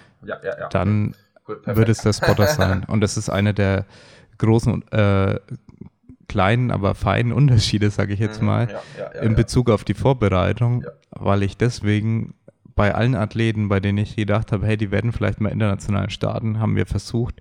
[0.71, 2.85] dann Gut, wird es der Spotter sein.
[2.85, 3.87] Und das ist einer der
[4.37, 5.41] großen, äh,
[6.29, 8.81] kleinen, aber feinen Unterschiede, sage ich jetzt mhm, mal,
[9.21, 12.35] in Bezug auf die Vorbereitung, weil ich deswegen
[12.77, 16.61] bei allen Athleten, bei denen ich gedacht habe, hey, die werden vielleicht mal international starten,
[16.61, 17.41] haben wir versucht,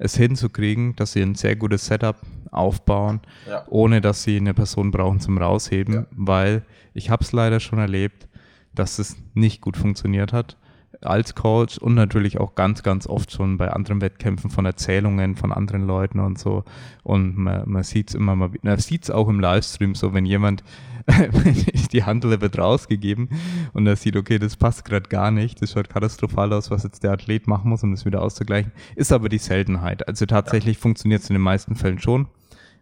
[0.00, 2.16] es hinzukriegen, dass sie ein sehr gutes Setup
[2.50, 3.64] aufbauen, ja.
[3.68, 6.06] ohne dass sie eine Person brauchen zum Rausheben, ja.
[6.10, 6.62] weil
[6.94, 8.26] ich habe es leider schon erlebt,
[8.74, 10.56] dass es nicht gut funktioniert hat
[11.02, 15.52] als Coach und natürlich auch ganz, ganz oft schon bei anderen Wettkämpfen von Erzählungen von
[15.52, 16.64] anderen Leuten und so.
[17.02, 20.26] Und man, man sieht es immer mal, man sieht es auch im Livestream so, wenn
[20.26, 20.62] jemand
[21.92, 23.30] die Handel wird rausgegeben
[23.72, 27.02] und er sieht, okay, das passt gerade gar nicht, das schaut katastrophal aus, was jetzt
[27.02, 30.06] der Athlet machen muss, um das wieder auszugleichen, ist aber die Seltenheit.
[30.06, 30.82] Also tatsächlich ja.
[30.82, 32.28] funktioniert es in den meisten Fällen schon.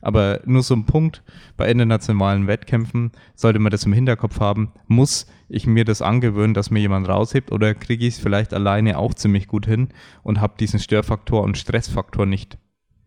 [0.01, 1.23] Aber nur so ein Punkt,
[1.57, 6.71] bei internationalen Wettkämpfen sollte man das im Hinterkopf haben, muss ich mir das angewöhnen, dass
[6.71, 9.89] mir jemand raushebt oder kriege ich es vielleicht alleine auch ziemlich gut hin
[10.23, 12.59] und habe diesen Störfaktor und Stressfaktor nicht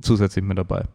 [0.01, 0.85] zusätzlich mit dabei.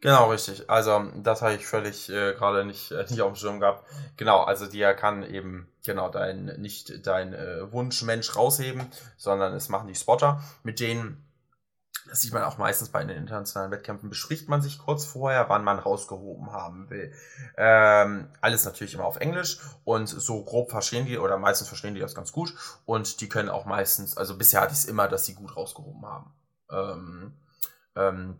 [0.00, 0.68] Genau, richtig.
[0.70, 3.84] Also das habe ich völlig äh, gerade nicht, äh, nicht auf dem Schirm gehabt.
[4.16, 8.86] Genau, also die kann eben genau dein nicht dein äh, Wunschmensch rausheben,
[9.18, 11.22] sondern es machen die Spotter, mit denen
[12.10, 15.62] das sieht man auch meistens bei den internationalen Wettkämpfen, bespricht man sich kurz vorher, wann
[15.62, 17.12] man rausgehoben haben will.
[17.56, 22.00] Ähm, alles natürlich immer auf Englisch und so grob verstehen die oder meistens verstehen die
[22.00, 25.24] das ganz gut und die können auch meistens, also bisher hatte ich es immer, dass
[25.24, 26.32] sie gut rausgehoben haben.
[26.70, 27.32] Ähm,
[27.94, 28.36] ähm,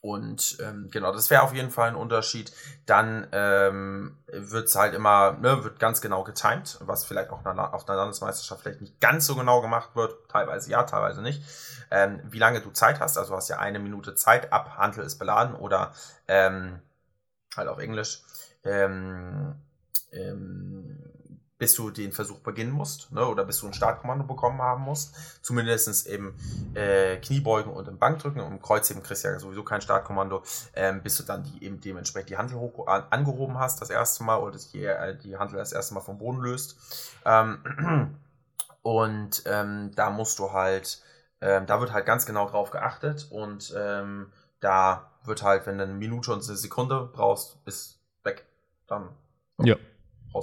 [0.00, 2.52] und ähm, genau, das wäre auf jeden Fall ein Unterschied.
[2.86, 7.84] Dann ähm, wird es halt immer, ne, wird ganz genau getimed, was vielleicht auch auf
[7.84, 10.28] der Landesmeisterschaft vielleicht nicht ganz so genau gemacht wird.
[10.28, 11.42] Teilweise ja, teilweise nicht.
[11.90, 15.18] Ähm, wie lange du Zeit hast, also hast ja eine Minute Zeit, ab Handel ist
[15.18, 15.92] beladen oder
[16.28, 16.80] ähm,
[17.56, 18.22] halt auf Englisch.
[18.62, 19.56] Ähm,
[21.58, 25.14] bis du den Versuch beginnen musst, ne, oder bis du ein Startkommando bekommen haben musst.
[25.42, 26.34] Zumindest im
[26.74, 30.42] äh, Kniebeugen und im Bankdrücken und im Kreuzheben kriegst du ja sowieso kein Startkommando,
[30.74, 34.22] ähm, bis du dann die, eben dementsprechend die Handel hoch, an, angehoben hast das erste
[34.22, 36.76] Mal oder die, äh, die Handel das erste Mal vom Boden löst.
[37.24, 38.16] Ähm,
[38.82, 41.02] und ähm, da musst du halt,
[41.40, 45.84] ähm, da wird halt ganz genau drauf geachtet und ähm, da wird halt, wenn du
[45.84, 48.46] eine Minute und eine Sekunde brauchst, ist weg.
[48.86, 49.10] Dann.
[49.60, 49.76] Ja.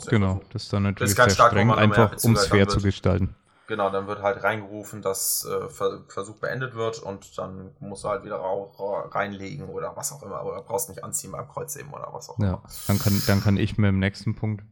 [0.07, 3.35] Genau, das ist dann natürlich ist sehr streng, einfach um es fair zu gestalten.
[3.67, 8.23] Genau, dann wird halt reingerufen, dass äh, Versuch beendet wird und dann musst du halt
[8.23, 10.45] wieder reinlegen oder was auch immer.
[10.45, 12.63] Oder brauchst nicht anziehen beim Kreuzheben oder was auch ja, immer.
[12.87, 14.63] Dann kann, dann kann ich mit dem nächsten Punkt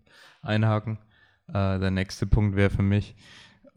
[0.43, 0.99] einhaken.
[1.47, 3.15] Äh, der nächste Punkt wäre für mich,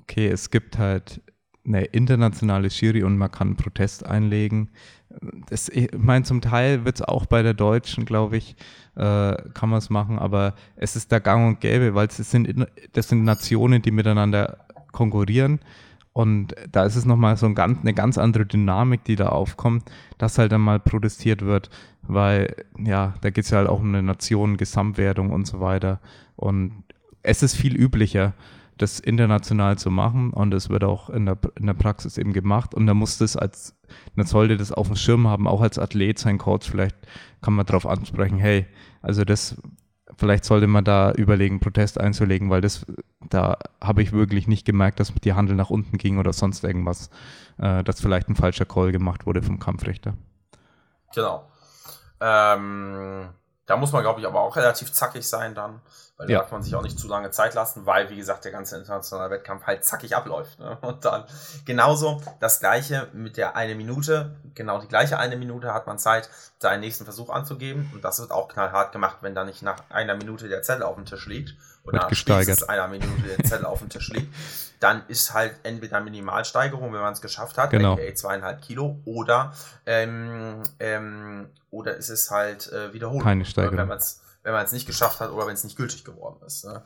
[0.02, 1.22] okay, es gibt halt
[1.66, 4.68] eine internationale Jury und man kann Protest einlegen.
[5.48, 8.56] Das, ich meine, zum Teil wird es auch bei der Deutschen, glaube ich,
[8.96, 12.66] äh, kann man es machen, aber es ist da gang und gäbe, weil es sind,
[12.92, 14.58] das sind Nationen, die miteinander
[14.92, 15.60] konkurrieren
[16.12, 19.90] und da ist es nochmal so ein ganz, eine ganz andere Dynamik, die da aufkommt,
[20.18, 21.68] dass halt dann mal protestiert wird,
[22.02, 26.00] weil ja, da geht es ja halt auch um eine Nation, Gesamtwertung und so weiter
[26.36, 26.84] und
[27.22, 28.32] es ist viel üblicher,
[28.78, 32.74] das international zu machen und es wird auch in der, in der Praxis eben gemacht
[32.74, 33.74] und da muss das als,
[34.14, 36.96] man sollte das auf dem Schirm haben, auch als Athlet, sein Coach, vielleicht
[37.40, 38.66] kann man darauf ansprechen, hey,
[39.02, 39.56] also das
[40.16, 42.86] vielleicht sollte man da überlegen, Protest einzulegen, weil das,
[43.28, 47.10] da habe ich wirklich nicht gemerkt, dass die Handel nach unten ging oder sonst irgendwas,
[47.58, 50.14] äh, dass vielleicht ein falscher Call gemacht wurde vom Kampfrichter.
[51.14, 51.48] Genau.
[52.20, 53.28] Ähm,
[53.66, 55.80] da muss man, glaube ich, aber auch relativ zackig sein dann.
[56.16, 56.38] Weil ja.
[56.38, 58.78] da darf man sich auch nicht zu lange Zeit lassen, weil, wie gesagt, der ganze
[58.78, 60.58] internationale Wettkampf halt zackig abläuft.
[60.58, 60.78] Ne?
[60.80, 61.24] Und dann
[61.66, 66.30] genauso das gleiche mit der eine Minute, genau die gleiche eine Minute hat man Zeit,
[66.58, 67.90] seinen nächsten Versuch anzugeben.
[67.92, 70.94] Und das wird auch knallhart gemacht, wenn da nicht nach einer Minute der Zettel auf
[70.94, 71.54] dem Tisch liegt.
[71.86, 72.68] Oder gesteigert.
[72.68, 74.34] einer Minute der Zettel auf dem Tisch liegt.
[74.80, 77.94] Dann ist halt entweder Minimalsteigerung, wenn man es geschafft hat, genau.
[77.94, 79.54] aka zweieinhalb Kilo, oder,
[79.86, 83.22] ähm, ähm, oder ist es halt äh, Wiederholung.
[83.22, 83.78] Keine Steigerung.
[83.78, 86.40] Wenn man es wenn man es nicht geschafft hat oder wenn es nicht gültig geworden
[86.46, 86.64] ist.
[86.64, 86.80] Ne?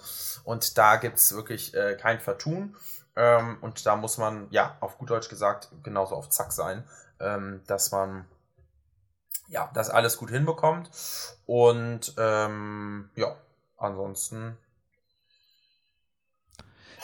[0.44, 2.74] Und da gibt es wirklich äh, kein Vertun.
[3.16, 6.84] Ähm, und da muss man, ja, auf gut Deutsch gesagt, genauso auf Zack sein,
[7.20, 8.24] ähm, dass man
[9.48, 10.90] ja, das alles gut hinbekommt.
[11.44, 13.36] Und ähm, ja,
[13.76, 14.56] ansonsten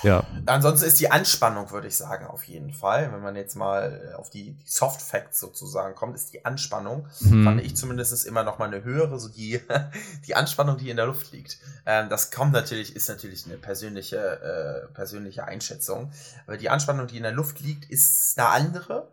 [0.02, 0.24] ja.
[0.46, 3.12] Ansonsten ist die Anspannung, würde ich sagen, auf jeden Fall.
[3.12, 7.44] Wenn man jetzt mal auf die, Soft Facts sozusagen kommt, ist die Anspannung, mhm.
[7.44, 9.61] fand ich zumindest immer noch mal eine höhere, so die,
[10.26, 11.59] die Anspannung, die in der Luft liegt.
[11.87, 16.12] Ähm, das kommt natürlich, ist natürlich eine persönliche, äh, persönliche Einschätzung.
[16.46, 19.09] Aber die Anspannung, die in der Luft liegt, ist eine andere.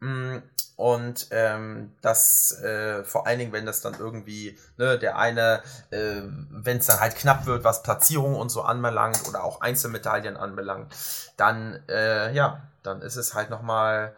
[0.00, 0.38] Mm,
[0.76, 6.20] und ähm, das äh, vor allen Dingen, wenn das dann irgendwie, ne, der eine, äh,
[6.50, 10.94] wenn es dann halt knapp wird, was Platzierung und so anbelangt oder auch Einzelmedaillen anbelangt,
[11.38, 14.14] dann, äh, ja, dann ist es halt nochmal,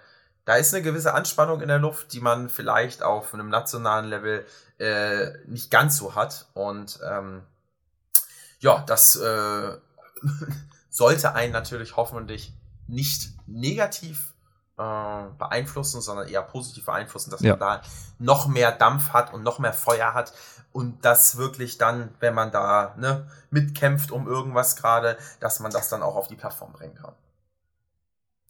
[0.47, 4.45] da ist eine gewisse Anspannung in der Luft, die man vielleicht auf einem nationalen Level
[4.79, 6.47] äh, nicht ganz so hat.
[6.55, 7.43] Und ähm,
[8.59, 9.77] ja, das äh,
[10.91, 12.53] sollte einen natürlich hoffentlich
[12.89, 14.33] nicht negativ
[14.79, 17.53] beeinflussen, sondern eher positiv beeinflussen, dass ja.
[17.53, 17.83] man da
[18.19, 20.33] noch mehr Dampf hat und noch mehr Feuer hat
[20.73, 25.89] und das wirklich dann, wenn man da ne, mitkämpft um irgendwas gerade, dass man das
[25.89, 27.13] dann auch auf die Plattform bringen kann.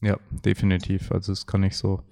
[0.00, 1.10] Ja, definitiv.
[1.10, 2.04] Also das kann ich so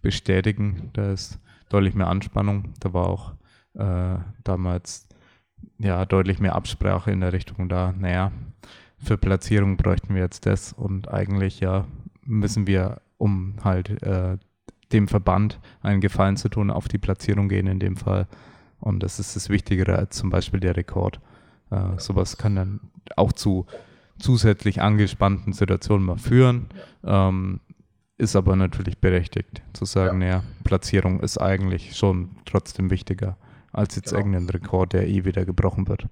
[0.00, 0.90] bestätigen.
[0.94, 2.74] Da ist deutlich mehr Anspannung.
[2.78, 3.32] Da war auch
[3.74, 5.08] äh, damals
[5.78, 7.92] ja deutlich mehr Absprache in der Richtung da.
[7.92, 8.30] Naja,
[8.98, 11.86] für Platzierung bräuchten wir jetzt das und eigentlich ja
[12.22, 14.38] müssen wir um halt äh,
[14.92, 18.26] dem Verband einen Gefallen zu tun, auf die Platzierung gehen in dem Fall.
[18.80, 21.20] Und das ist das Wichtigere als zum Beispiel der Rekord.
[21.70, 22.80] Äh, sowas kann dann
[23.16, 23.66] auch zu
[24.18, 26.68] zusätzlich angespannten Situationen mal führen,
[27.04, 27.60] ähm,
[28.16, 30.28] ist aber natürlich berechtigt zu sagen, ja.
[30.28, 33.36] naja, Platzierung ist eigentlich schon trotzdem wichtiger
[33.72, 34.18] als jetzt genau.
[34.18, 36.06] irgendein Rekord, der eh wieder gebrochen wird.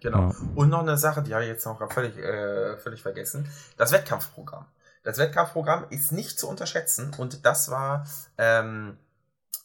[0.00, 0.30] Genau.
[0.30, 0.34] Ja.
[0.54, 4.64] Und noch eine Sache, die habe ich jetzt noch völlig, äh, völlig vergessen: das Wettkampfprogramm.
[5.06, 8.98] Das Wettkampfprogramm ist nicht zu unterschätzen und das war ähm,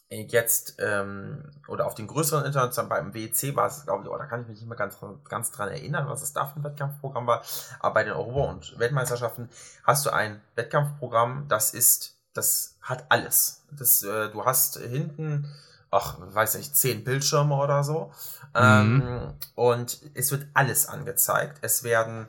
[0.08, 4.26] jetzt ähm, oder auf den größeren internationalen beim WEC war es, glaube ich, oh, da
[4.26, 7.26] kann ich mich nicht mehr ganz, ganz dran erinnern, was es da für ein Wettkampfprogramm
[7.26, 7.42] war.
[7.80, 9.48] Aber bei den Europa- und Weltmeisterschaften
[9.82, 13.64] hast du ein Wettkampfprogramm, das ist, das hat alles.
[13.72, 15.52] Das, äh, du hast hinten,
[15.90, 18.12] ach, weiß nicht, zehn Bildschirme oder so.
[18.54, 18.60] Mhm.
[18.62, 21.58] Ähm, und es wird alles angezeigt.
[21.62, 22.28] Es werden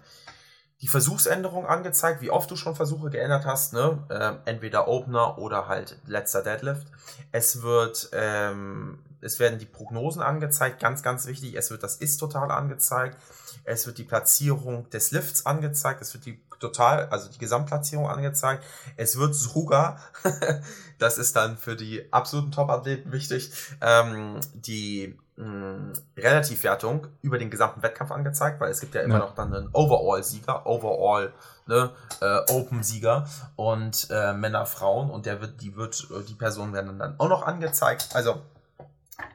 [0.84, 4.00] die Versuchsänderung angezeigt, wie oft du schon Versuche geändert hast, ne?
[4.10, 6.86] Äh, entweder Opener oder halt letzter Deadlift.
[7.32, 11.56] Es wird, ähm, es werden die Prognosen angezeigt, ganz, ganz wichtig.
[11.56, 13.18] Es wird das Ist-Total angezeigt.
[13.64, 16.02] Es wird die Platzierung des Lifts angezeigt.
[16.02, 18.64] Es wird die Total, also die Gesamtplatzierung angezeigt.
[18.96, 20.00] Es wird sogar,
[20.98, 27.84] das ist dann für die absoluten Top-Athleten wichtig, ähm, die mh, Relativwertung über den gesamten
[27.84, 29.20] Wettkampf angezeigt, weil es gibt ja immer ja.
[29.20, 31.34] noch dann einen Overall-Sieger, Overall
[31.66, 36.98] ne, äh, Open-Sieger und äh, Männer, Frauen und der wird, die wird, die Personen werden
[36.98, 38.10] dann auch noch angezeigt.
[38.14, 38.42] Also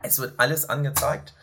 [0.02, 1.34] es wird alles angezeigt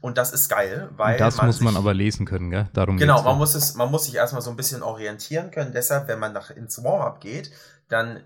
[0.00, 2.68] und das ist geil, weil das man muss man aber lesen können, gell?
[2.72, 5.72] Darum genau, man muss es, man muss sich erstmal so ein bisschen orientieren können.
[5.72, 7.50] Deshalb, wenn man nach ins Warm-up geht,
[7.88, 8.20] dann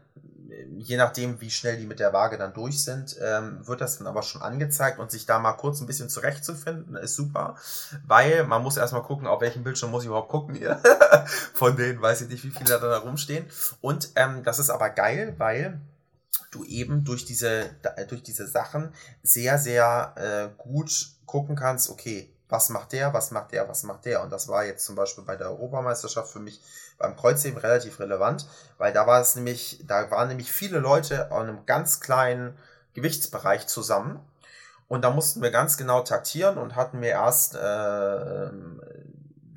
[0.77, 4.07] je nachdem, wie schnell die mit der Waage dann durch sind, ähm, wird das dann
[4.07, 7.57] aber schon angezeigt und sich da mal kurz ein bisschen zurechtzufinden, ist super,
[8.07, 10.81] weil man muss erstmal gucken, auf welchem Bildschirm muss ich überhaupt gucken hier.
[11.55, 13.47] Von denen weiß ich nicht, wie viele da, da rumstehen.
[13.81, 15.81] Und ähm, das ist aber geil, weil
[16.51, 17.71] du eben durch diese,
[18.09, 23.53] durch diese Sachen sehr, sehr äh, gut gucken kannst, okay, was macht der, was macht
[23.53, 24.23] der, was macht der.
[24.23, 26.63] Und das war jetzt zum Beispiel bei der Europameisterschaft für mich
[26.99, 28.49] beim Kreuzheben relativ relevant,
[28.79, 32.57] weil da war es nämlich, da waren nämlich viele Leute an einem ganz kleinen
[32.95, 34.21] Gewichtsbereich zusammen.
[34.89, 38.51] Und da mussten wir ganz genau taktieren und hatten mir erst äh,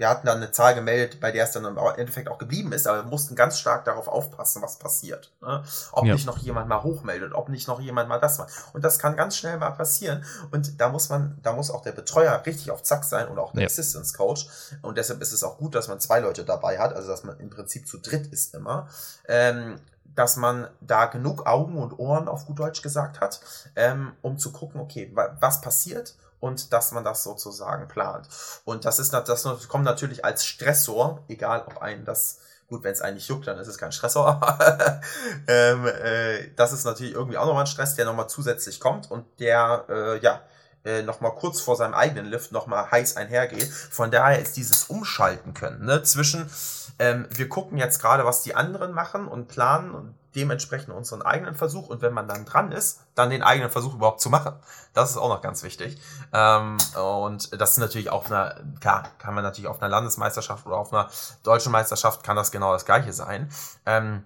[0.02, 2.88] wir hatten dann eine Zahl gemeldet, bei der es dann im Endeffekt auch geblieben ist,
[2.88, 5.32] aber wir mussten ganz stark darauf aufpassen, was passiert.
[5.41, 5.64] Ne?
[5.91, 6.14] Ob ja.
[6.14, 8.52] nicht noch jemand mal hochmeldet, ob nicht noch jemand mal das macht.
[8.74, 10.26] Und das kann ganz schnell mal passieren.
[10.49, 13.52] Und da muss man, da muss auch der Betreuer richtig auf Zack sein und auch
[13.52, 13.68] der ja.
[13.68, 14.47] Assistance Coach.
[14.82, 17.39] Und deshalb ist es auch gut, dass man zwei Leute dabei hat, also dass man
[17.39, 18.89] im Prinzip zu dritt ist immer.
[19.28, 19.80] Ähm,
[20.16, 23.39] dass man da genug Augen und Ohren auf gut Deutsch gesagt hat,
[23.76, 28.28] ähm, um zu gucken, okay, was passiert und dass man das sozusagen plant.
[28.66, 33.02] Und das ist das kommt natürlich als Stressor, egal ob einen das gut, wenn es
[33.02, 34.39] eigentlich juckt, dann ist es kein Stressor.
[35.48, 39.26] ähm, äh, das ist natürlich irgendwie auch nochmal ein Stress, der nochmal zusätzlich kommt und
[39.39, 40.42] der, äh, ja,
[40.84, 43.68] äh, nochmal kurz vor seinem eigenen Lift nochmal heiß einhergeht.
[43.68, 46.50] Von daher ist dieses Umschalten können, ne, zwischen,
[46.98, 51.56] ähm, wir gucken jetzt gerade, was die anderen machen und planen und dementsprechend unseren eigenen
[51.56, 54.54] Versuch und wenn man dann dran ist, dann den eigenen Versuch überhaupt zu machen.
[54.94, 56.02] Das ist auch noch ganz wichtig.
[56.34, 60.78] Ähm, und das ist natürlich auf einer, klar, kann man natürlich auf einer Landesmeisterschaft oder
[60.78, 61.10] auf einer
[61.44, 63.50] deutschen Meisterschaft kann das genau das gleiche sein.
[63.86, 64.26] Ähm,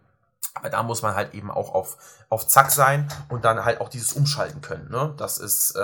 [0.56, 1.98] aber da muss man halt eben auch auf,
[2.30, 4.90] auf Zack sein und dann halt auch dieses Umschalten können.
[4.90, 5.14] Ne?
[5.18, 5.80] Das, ist, äh,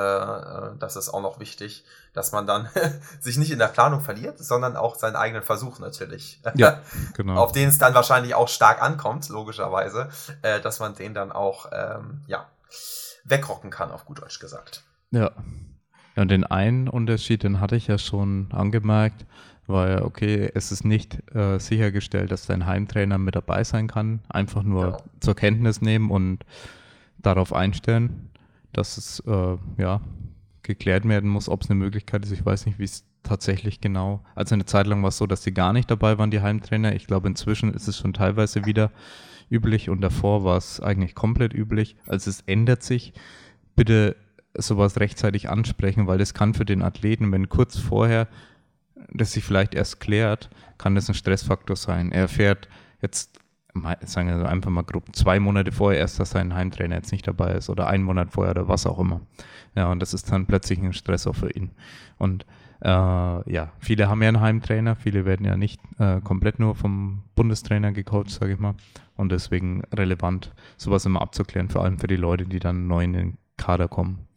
[0.79, 2.69] das ist auch noch wichtig, dass man dann
[3.19, 6.41] sich nicht in der Planung verliert, sondern auch seinen eigenen Versuch natürlich.
[6.55, 6.81] Ja,
[7.15, 7.35] genau.
[7.35, 10.09] auf den es dann wahrscheinlich auch stark ankommt, logischerweise,
[10.41, 12.47] äh, dass man den dann auch ähm, ja,
[13.23, 14.83] wegrocken kann, auf gut Deutsch gesagt.
[15.11, 15.31] Ja.
[16.17, 19.25] Ja, und den einen Unterschied, den hatte ich ja schon angemerkt
[19.71, 24.19] weil, okay, es ist nicht äh, sichergestellt, dass dein Heimtrainer mit dabei sein kann.
[24.29, 24.97] Einfach nur ja.
[25.19, 26.45] zur Kenntnis nehmen und
[27.17, 28.29] darauf einstellen,
[28.73, 30.01] dass es äh, ja,
[30.63, 32.31] geklärt werden muss, ob es eine Möglichkeit ist.
[32.31, 34.23] Ich weiß nicht, wie es tatsächlich genau.
[34.35, 36.95] Also eine Zeit lang war es so, dass die gar nicht dabei waren, die Heimtrainer.
[36.95, 38.91] Ich glaube, inzwischen ist es schon teilweise wieder
[39.49, 41.95] üblich und davor war es eigentlich komplett üblich.
[42.07, 43.13] Also es ändert sich.
[43.75, 44.15] Bitte
[44.53, 48.27] sowas rechtzeitig ansprechen, weil das kann für den Athleten, wenn kurz vorher
[49.13, 52.11] das sich vielleicht erst klärt, kann das ein Stressfaktor sein.
[52.11, 52.69] Er erfährt
[53.01, 53.39] jetzt,
[54.05, 57.53] sagen wir einfach mal grob, zwei Monate vorher erst, dass sein Heimtrainer jetzt nicht dabei
[57.53, 59.21] ist oder einen Monat vorher oder was auch immer.
[59.75, 61.71] Ja, und das ist dann plötzlich ein Stressor für ihn.
[62.17, 62.45] Und
[62.81, 67.23] äh, ja, viele haben ja einen Heimtrainer, viele werden ja nicht äh, komplett nur vom
[67.35, 68.75] Bundestrainer gecoacht, sage ich mal.
[69.15, 73.13] Und deswegen relevant, sowas immer abzuklären, vor allem für die Leute, die dann neu in
[73.13, 74.27] den Kader kommen.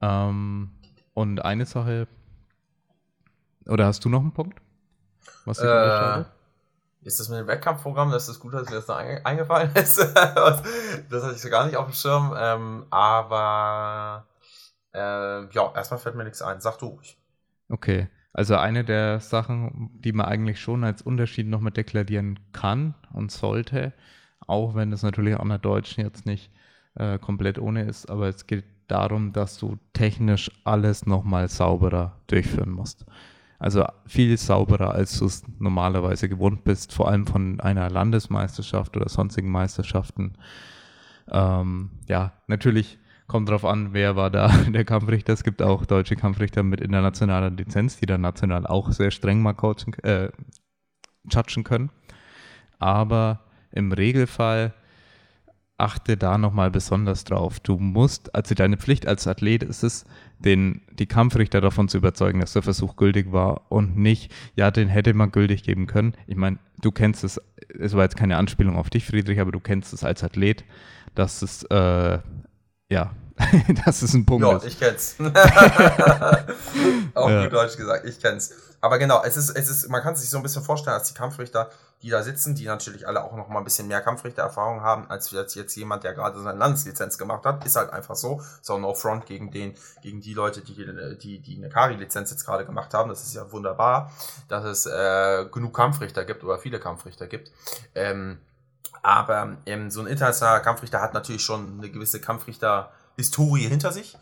[0.00, 0.70] Ähm,
[1.12, 2.08] und eine Sache,
[3.66, 4.60] oder hast du noch einen Punkt?
[5.44, 6.24] Was äh,
[7.02, 8.10] ist das mit dem Wettkampfprogramm?
[8.10, 9.98] Das ist gut, dass mir das noch eingefallen ist.
[9.98, 12.34] das hatte ich so gar nicht auf dem Schirm.
[12.38, 14.26] Ähm, aber
[14.92, 16.60] äh, ja, erstmal fällt mir nichts ein.
[16.60, 17.16] Sag du ruhig.
[17.68, 18.08] Okay.
[18.32, 23.32] Also eine der Sachen, die man eigentlich schon als Unterschied noch mit deklarieren kann und
[23.32, 23.92] sollte,
[24.46, 26.52] auch wenn es natürlich in der Deutschen jetzt nicht
[26.94, 32.70] äh, komplett ohne ist, aber es geht darum, dass du technisch alles nochmal sauberer durchführen
[32.70, 33.04] musst.
[33.60, 39.10] Also viel sauberer, als du es normalerweise gewohnt bist, vor allem von einer Landesmeisterschaft oder
[39.10, 40.32] sonstigen Meisterschaften.
[41.30, 45.34] Ähm, ja, natürlich kommt darauf an, wer war da der Kampfrichter.
[45.34, 49.52] Es gibt auch deutsche Kampfrichter mit internationaler Lizenz, die dann national auch sehr streng mal
[49.52, 50.30] coachen, äh,
[51.30, 51.90] judgen können.
[52.78, 53.40] Aber
[53.72, 54.72] im Regelfall
[55.80, 57.60] achte da nochmal besonders drauf.
[57.60, 60.04] Du musst, also deine Pflicht als Athlet ist es,
[60.38, 64.88] den, die Kampfrichter davon zu überzeugen, dass der Versuch gültig war und nicht, ja, den
[64.88, 66.14] hätte man gültig geben können.
[66.26, 67.40] Ich meine, du kennst es,
[67.78, 70.64] es war jetzt keine Anspielung auf dich, Friedrich, aber du kennst es als Athlet,
[71.14, 72.18] dass es, äh,
[72.90, 73.12] ja,
[73.84, 75.16] das ist ein Punkt ja, ich kenn's.
[77.14, 77.42] Auch ja.
[77.42, 78.52] gut Deutsch gesagt, ich kenn's.
[78.80, 81.14] Aber genau, es ist, es ist, man kann sich so ein bisschen vorstellen, als die
[81.14, 81.70] Kampfrichter
[82.02, 85.30] die da sitzen, die natürlich alle auch noch mal ein bisschen mehr Kampfrichtererfahrung haben, als
[85.30, 87.64] jetzt jemand, der gerade seine Landeslizenz gemacht hat.
[87.66, 88.40] Ist halt einfach so.
[88.62, 90.74] So no front gegen den, gegen die Leute, die,
[91.18, 93.10] die, die eine Kari-Lizenz jetzt gerade gemacht haben.
[93.10, 94.10] Das ist ja wunderbar,
[94.48, 97.52] dass es äh, genug Kampfrichter gibt oder viele Kampfrichter gibt.
[97.94, 98.38] Ähm,
[99.02, 102.20] aber ähm, so ein internationaler Kampfrichter hat natürlich schon eine gewisse
[103.16, 104.16] Kampfrichter-Historie hinter sich.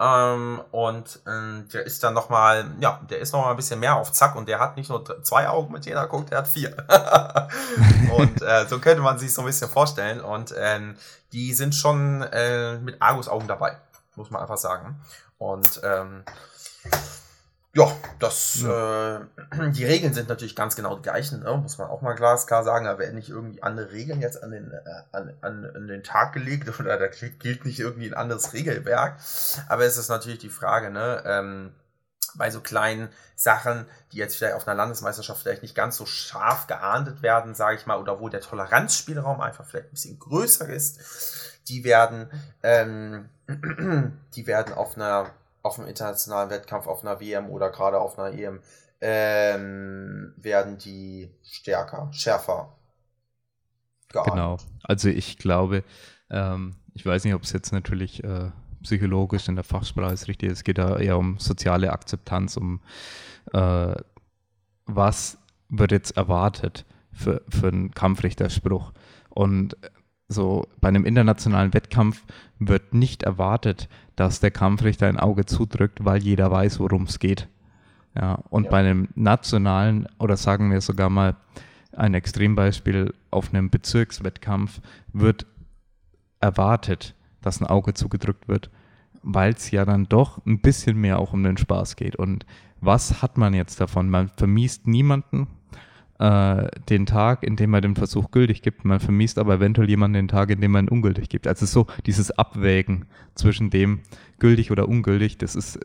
[0.00, 4.10] Ähm, und äh, der ist dann nochmal, ja, der ist nochmal ein bisschen mehr auf
[4.10, 6.74] Zack und der hat nicht nur zwei Augen, mit denen er guckt, der hat vier.
[8.16, 10.20] und äh, so könnte man sich so ein bisschen vorstellen.
[10.20, 10.96] Und ähm,
[11.32, 13.76] die sind schon äh, mit Argus-Augen dabei,
[14.16, 15.00] muss man einfach sagen.
[15.38, 16.24] Und ähm,
[17.74, 19.16] ja, das, ja.
[19.16, 19.20] Äh,
[19.72, 21.56] die Regeln sind natürlich ganz genau die gleichen, ne?
[21.56, 22.84] muss man auch mal glasklar sagen.
[22.86, 24.78] Da werden nicht irgendwie andere Regeln jetzt an den, äh,
[25.10, 29.18] an, an, an den Tag gelegt oder da gilt nicht irgendwie ein anderes Regelwerk.
[29.68, 31.72] Aber es ist natürlich die Frage, ne, ähm,
[32.36, 36.66] bei so kleinen Sachen, die jetzt vielleicht auf einer Landesmeisterschaft vielleicht nicht ganz so scharf
[36.66, 41.00] geahndet werden, sage ich mal, oder wo der Toleranzspielraum einfach vielleicht ein bisschen größer ist,
[41.68, 42.30] die werden,
[42.62, 43.28] ähm,
[44.34, 45.30] die werden auf einer
[45.64, 48.60] auf einem internationalen Wettkampf, auf einer WM oder gerade auf einer EM
[49.00, 52.76] ähm, werden die stärker, schärfer.
[54.10, 54.34] Geahndet.
[54.34, 54.56] Genau.
[54.82, 55.82] Also ich glaube,
[56.30, 58.50] ähm, ich weiß nicht, ob es jetzt natürlich äh,
[58.82, 60.52] psychologisch in der Fachsprache ist richtig.
[60.52, 62.80] Es geht da eher um soziale Akzeptanz, um
[63.52, 63.94] äh,
[64.84, 65.38] was
[65.70, 68.92] wird jetzt erwartet für, für einen Kampfrichterspruch.
[69.30, 69.76] Und
[70.34, 72.22] so bei einem internationalen Wettkampf
[72.58, 77.48] wird nicht erwartet, dass der Kampfrichter ein Auge zudrückt, weil jeder weiß, worum es geht.
[78.14, 78.70] Ja, und ja.
[78.70, 81.36] bei einem nationalen oder sagen wir sogar mal
[81.92, 84.80] ein Extrembeispiel auf einem Bezirkswettkampf
[85.12, 85.46] wird
[86.40, 88.70] erwartet, dass ein Auge zugedrückt wird,
[89.22, 92.16] weil es ja dann doch ein bisschen mehr auch um den Spaß geht.
[92.16, 92.46] Und
[92.80, 94.10] was hat man jetzt davon?
[94.10, 95.46] Man vermiest niemanden
[96.18, 98.84] äh, den Tag, in dem man den Versuch gültig gibt.
[98.84, 101.46] Man vermiest aber eventuell jemanden den Tag, in dem man ihn ungültig gibt.
[101.46, 104.00] Also so dieses Abwägen zwischen dem
[104.38, 105.80] gültig oder ungültig, das ist,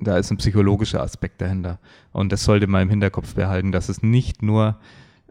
[0.00, 1.78] da ist ein psychologischer Aspekt dahinter.
[2.12, 4.76] Und das sollte man im Hinterkopf behalten, dass es nicht nur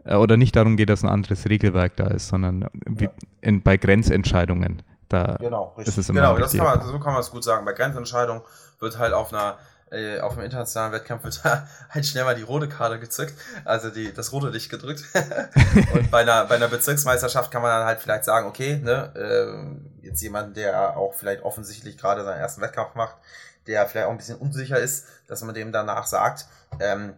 [0.04, 2.68] äh, oder nicht darum geht, dass ein anderes Regelwerk da ist, sondern
[2.98, 3.10] ja.
[3.40, 4.82] in, bei Grenzentscheidungen.
[5.08, 5.88] Da genau, richtig.
[5.88, 7.64] Ist es immer genau, das kann man, so kann man es gut sagen.
[7.64, 8.42] Bei Grenzentscheidungen
[8.78, 9.56] wird halt auf einer
[9.90, 13.34] äh, auf dem internationalen Wettkampf wird da halt schnell mal die rote Karte gezückt,
[13.64, 15.04] also die, das rote Licht gedrückt.
[15.94, 20.06] und bei einer, bei einer Bezirksmeisterschaft kann man dann halt vielleicht sagen, okay, ne, äh,
[20.06, 23.16] jetzt jemand, der auch vielleicht offensichtlich gerade seinen ersten Wettkampf macht,
[23.66, 26.46] der vielleicht auch ein bisschen unsicher ist, dass man dem danach sagt,
[26.80, 27.14] ähm,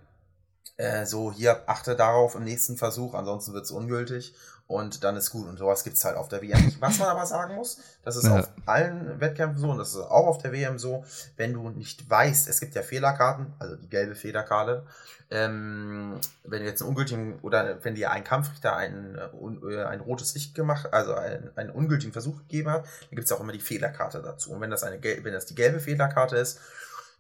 [0.76, 4.34] äh, so hier achte darauf im nächsten Versuch, ansonsten wird es ungültig
[4.70, 5.48] und dann ist gut.
[5.48, 6.80] Und sowas gibt es halt auf der WM nicht.
[6.80, 8.38] Was man aber sagen muss, das ist ja.
[8.38, 11.04] auf allen Wettkämpfen so und das ist auch auf der WM so,
[11.36, 14.86] wenn du nicht weißt, es gibt ja Fehlerkarten, also die gelbe Fehlerkarte,
[15.32, 20.34] ähm, wenn du jetzt einen ungültigen oder wenn dir ein Kampfrichter ein, äh, ein rotes
[20.34, 23.58] Licht gemacht, also ein, einen ungültigen Versuch gegeben hat, dann gibt es auch immer die
[23.58, 24.52] Fehlerkarte dazu.
[24.52, 26.60] Und wenn das, eine, wenn das die gelbe Fehlerkarte ist,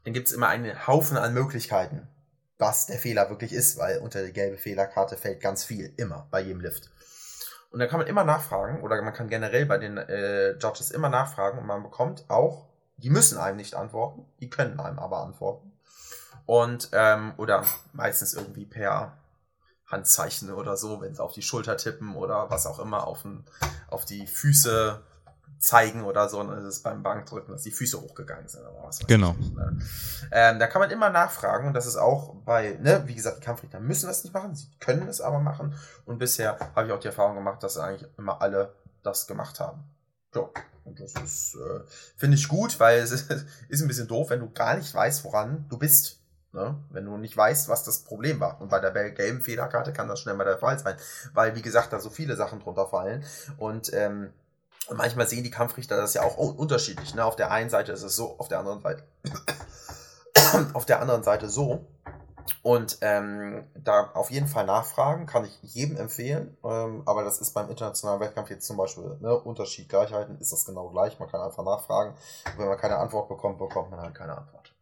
[0.04, 2.06] dann gibt es immer einen Haufen an Möglichkeiten,
[2.58, 6.42] was der Fehler wirklich ist, weil unter die gelbe Fehlerkarte fällt ganz viel, immer, bei
[6.42, 6.90] jedem Lift.
[7.70, 11.08] Und da kann man immer nachfragen, oder man kann generell bei den äh, Judges immer
[11.08, 12.66] nachfragen und man bekommt auch,
[12.96, 15.72] die müssen einem nicht antworten, die können einem aber antworten.
[16.46, 19.16] Und, ähm, oder meistens irgendwie per
[19.86, 23.44] Handzeichen oder so, wenn sie auf die Schulter tippen oder was auch immer, auf, den,
[23.88, 25.00] auf die Füße
[25.60, 28.98] zeigen oder so, dann ist es beim Bankdrücken, dass die Füße hochgegangen sind oder was.
[29.06, 29.36] Genau.
[29.38, 29.78] Ich, ne?
[30.32, 33.44] ähm, da kann man immer nachfragen und das ist auch bei, ne, wie gesagt, die
[33.44, 35.74] Kampfrichter müssen das nicht machen, sie können es aber machen
[36.06, 39.84] und bisher habe ich auch die Erfahrung gemacht, dass eigentlich immer alle das gemacht haben.
[40.34, 40.48] Ja,
[40.84, 41.80] und das ist, äh,
[42.16, 43.30] finde ich gut, weil es ist,
[43.68, 46.20] ist ein bisschen doof, wenn du gar nicht weißt, woran du bist.
[46.52, 46.76] Ne?
[46.90, 48.60] Wenn du nicht weißt, was das Problem war.
[48.60, 50.96] Und bei der gelben Fehlerkarte kann das schnell mal der Fall sein,
[51.32, 53.24] weil, wie gesagt, da so viele Sachen drunter fallen.
[53.56, 54.32] Und ähm,
[54.88, 57.14] und manchmal sehen die Kampfrichter das ja auch unterschiedlich.
[57.14, 57.24] Ne?
[57.24, 59.04] Auf der einen Seite ist es so, auf der anderen Seite,
[60.74, 61.86] auf der anderen Seite so.
[62.62, 66.56] Und ähm, da auf jeden Fall nachfragen, kann ich jedem empfehlen.
[66.64, 70.64] Ähm, aber das ist beim internationalen Wettkampf jetzt zum Beispiel ne, Unterschied Gleichheiten, ist das
[70.64, 71.18] genau gleich.
[71.18, 72.14] Man kann einfach nachfragen.
[72.46, 74.74] Und wenn man keine Antwort bekommt, bekommt man halt keine Antwort.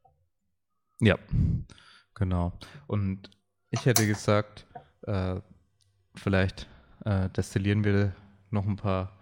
[1.01, 1.17] Ja,
[2.15, 2.53] genau.
[2.87, 3.31] Und
[3.71, 4.67] ich hätte gesagt,
[5.03, 5.37] äh,
[6.15, 6.67] vielleicht
[7.05, 8.15] äh, destillieren wir
[8.51, 9.18] noch ein paar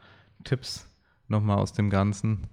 [0.47, 0.89] Tipps
[1.29, 2.47] nochmal aus dem Ganzen,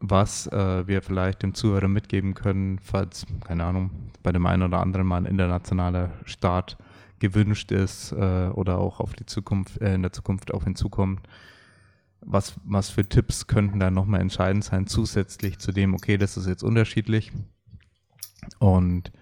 [0.00, 3.90] was äh, wir vielleicht dem Zuhörer mitgeben können, falls, keine Ahnung,
[4.22, 6.76] bei dem einen oder anderen mal ein internationaler Start
[7.18, 11.20] gewünscht ist äh, oder auch auf die Zukunft, äh, in der Zukunft auf ihn zukommt.
[12.20, 16.46] Was, was für Tipps könnten da nochmal entscheidend sein, zusätzlich zu dem, okay, das ist
[16.46, 17.32] jetzt unterschiedlich.
[18.58, 19.12] Und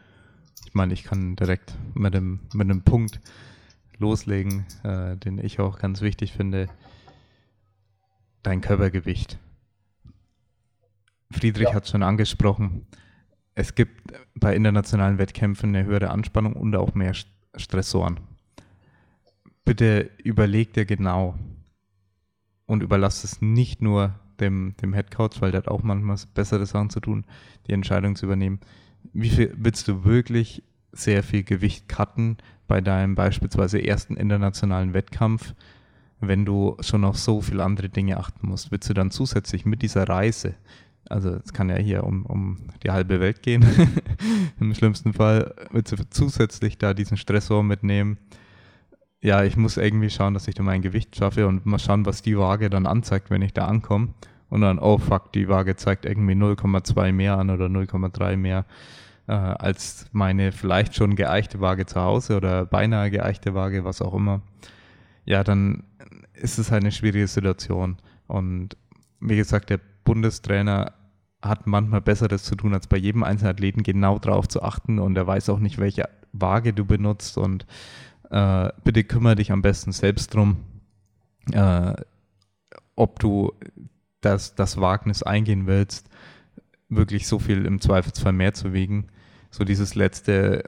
[0.67, 3.21] ich meine, ich kann direkt mit dem, mit dem Punkt
[3.99, 6.69] loslegen, äh, den ich auch ganz wichtig finde
[8.45, 9.39] dein Körpergewicht.
[11.33, 11.75] Friedrich ja.
[11.75, 12.87] hat schon angesprochen,
[13.57, 17.13] es gibt bei internationalen Wettkämpfen eine höhere Anspannung und auch mehr
[17.57, 18.21] Stressoren.
[19.65, 21.35] Bitte überleg dir genau
[22.67, 26.91] und überlass es nicht nur dem, dem Headcoach, weil der hat auch manchmal bessere Sachen
[26.91, 27.25] zu tun,
[27.67, 28.61] die Entscheidung zu übernehmen.
[29.13, 35.55] Wie viel willst du wirklich sehr viel Gewicht cutten bei deinem beispielsweise ersten internationalen Wettkampf?
[36.21, 39.83] Wenn du schon auf so viele andere Dinge achten musst, willst du dann zusätzlich mit
[39.83, 40.55] dieser Reise,
[41.09, 43.65] also es kann ja hier um, um die halbe Welt gehen,
[44.61, 48.19] im schlimmsten Fall, willst du zusätzlich da diesen Stressor mitnehmen,
[49.21, 52.21] ja, ich muss irgendwie schauen, dass ich da mein Gewicht schaffe und mal schauen, was
[52.21, 54.09] die Waage dann anzeigt, wenn ich da ankomme.
[54.51, 58.67] Und dann, oh fuck, die Waage zeigt irgendwie 0,2 mehr an oder 0,3 mehr
[59.27, 64.15] äh, als meine vielleicht schon geeichte Waage zu Hause oder beinahe geeichte Waage, was auch
[64.15, 64.43] immer.
[65.25, 65.85] Ja, dann
[66.45, 67.97] ist es halt eine schwierige Situation.
[68.27, 68.77] Und
[69.19, 70.93] wie gesagt, der Bundestrainer
[71.41, 75.17] hat manchmal Besseres zu tun, als bei jedem einzelnen Athleten genau darauf zu achten und
[75.17, 77.67] er weiß auch nicht, welche Waage du benutzt und
[78.31, 80.59] äh, bitte kümmere dich am besten selbst drum,
[81.53, 81.95] äh,
[82.95, 83.53] ob du
[84.21, 86.11] das, das Wagnis eingehen willst,
[86.91, 89.07] wirklich so viel im Zweifelsfall mehr zu wiegen.
[89.51, 90.65] So dieses letzte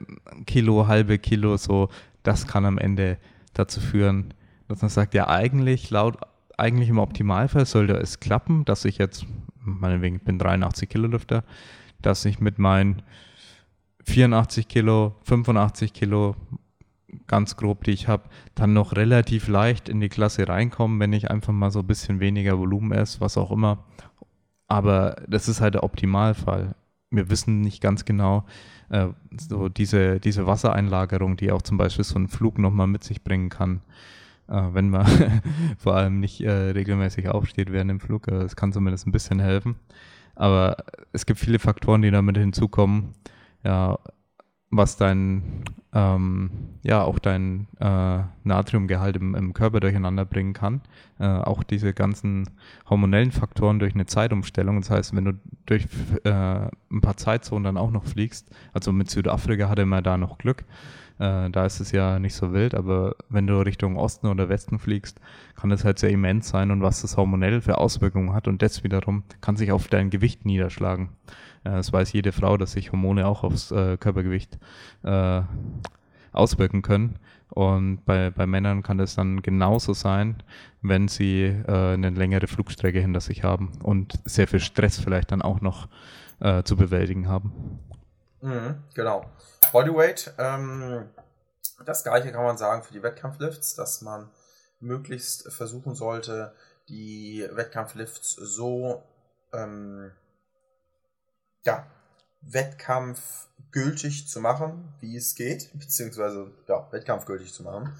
[0.46, 1.90] Kilo, halbe Kilo, so,
[2.22, 3.18] das kann am Ende
[3.52, 4.32] dazu führen,
[4.68, 6.18] dass man sagt, ja eigentlich laut,
[6.56, 9.26] eigentlich im Optimalfall sollte es klappen, dass ich jetzt,
[9.60, 11.44] meinetwegen, ich bin 83 Kilo Lüfter,
[12.02, 13.02] dass ich mit meinen
[14.04, 16.36] 84 Kilo, 85 Kilo,
[17.26, 21.30] ganz grob, die ich habe, dann noch relativ leicht in die Klasse reinkommen, wenn ich
[21.30, 23.84] einfach mal so ein bisschen weniger Volumen esse, was auch immer.
[24.68, 26.74] Aber das ist halt der Optimalfall.
[27.10, 28.44] Wir wissen nicht ganz genau,
[28.90, 33.22] äh, so diese, diese Wassereinlagerung, die auch zum Beispiel so ein Flug nochmal mit sich
[33.22, 33.80] bringen kann,
[34.48, 35.06] wenn man
[35.78, 38.26] vor allem nicht äh, regelmäßig aufsteht während dem Flug.
[38.26, 39.76] Das äh, kann zumindest ein bisschen helfen.
[40.34, 40.76] Aber
[41.12, 43.14] es gibt viele Faktoren, die damit hinzukommen.
[43.64, 43.98] Ja,
[44.70, 46.50] was dein, ähm,
[46.82, 50.82] ja, auch dein äh, Natriumgehalt im, im, Körper durcheinander bringen kann.
[51.18, 52.48] Äh, auch diese ganzen
[52.88, 54.80] hormonellen Faktoren durch eine Zeitumstellung.
[54.80, 55.32] Das heißt, wenn du
[55.66, 55.86] durch
[56.24, 60.38] äh, ein paar Zeitzonen dann auch noch fliegst, also mit Südafrika hatte man da noch
[60.38, 60.64] Glück,
[61.18, 64.78] äh, da ist es ja nicht so wild, aber wenn du Richtung Osten oder Westen
[64.78, 65.20] fliegst,
[65.54, 68.84] kann das halt sehr immens sein und was das hormonell für Auswirkungen hat und das
[68.84, 71.10] wiederum kann sich auf dein Gewicht niederschlagen.
[71.64, 74.58] Äh, das weiß jede Frau, dass sich Hormone auch aufs äh, Körpergewicht
[75.02, 75.42] äh,
[76.32, 77.18] auswirken können.
[77.48, 80.42] Und bei, bei Männern kann das dann genauso sein,
[80.82, 85.42] wenn sie äh, eine längere Flugstrecke hinter sich haben und sehr viel Stress vielleicht dann
[85.42, 85.88] auch noch
[86.40, 87.52] äh, zu bewältigen haben.
[88.46, 89.28] Mhm, genau.
[89.72, 91.10] Bodyweight, ähm,
[91.84, 94.30] das gleiche kann man sagen für die Wettkampflifts, dass man
[94.78, 96.54] möglichst versuchen sollte,
[96.88, 99.02] die Wettkampflifts so
[99.52, 100.12] ähm,
[101.64, 101.88] ja,
[102.40, 107.92] Wettkampf gültig zu machen, wie es geht, beziehungsweise ja, wettkampfgültig zu machen,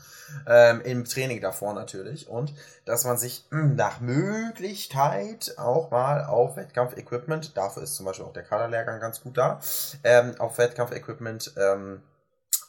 [0.47, 2.55] ähm, im Training davor natürlich und
[2.87, 8.25] dass man sich mh, hm, nach Möglichkeit auch mal auf Wettkampfequipment, dafür ist zum Beispiel
[8.25, 9.61] auch der Kaderlehrgang ganz gut da,
[10.03, 12.01] ähm, auf Wettkampfequipment ähm,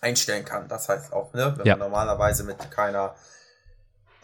[0.02, 0.68] einstellen kann.
[0.68, 1.78] Das heißt auch, ne, wenn ja.
[1.78, 3.16] man normalerweise mit keiner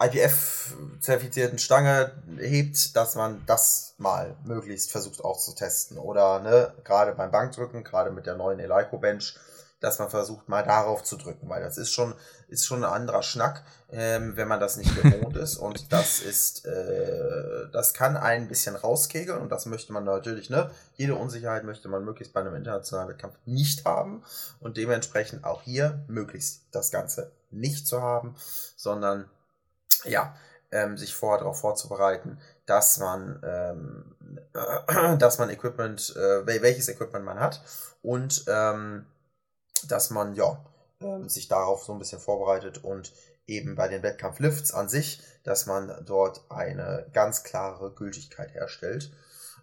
[0.00, 5.98] IPF-zertifizierten Stange hebt, dass man das mal möglichst versucht auszutesten.
[5.98, 9.36] Oder ne, gerade beim Bankdrücken, gerade mit der neuen Eleiko Bench,
[9.80, 12.14] dass man versucht mal darauf zu drücken, weil das ist schon,
[12.48, 15.56] ist schon ein anderer Schnack, ähm, wenn man das nicht gewohnt ist.
[15.56, 20.70] Und das ist, äh, das kann ein bisschen rauskegeln und das möchte man natürlich, ne?
[20.96, 24.22] Jede Unsicherheit möchte man möglichst bei einem internationalen Wettkampf nicht haben
[24.60, 28.36] und dementsprechend auch hier möglichst das Ganze nicht zu haben,
[28.76, 29.28] sondern
[30.04, 30.36] ja,
[30.70, 34.14] ähm, sich vorher darauf vorzubereiten, dass man, ähm,
[34.54, 37.62] äh, dass man Equipment, äh, welches Equipment man hat
[38.02, 39.06] und ähm,
[39.88, 40.64] dass man ja
[41.00, 43.12] äh, sich darauf so ein bisschen vorbereitet und
[43.46, 49.12] eben bei den Wettkampflifts an sich, dass man dort eine ganz klare Gültigkeit herstellt.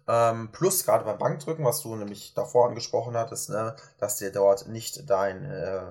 [0.08, 4.68] Ähm, plus gerade beim Bankdrücken, was du nämlich davor angesprochen hattest, ne, dass dir dort
[4.68, 5.82] nicht dein äh,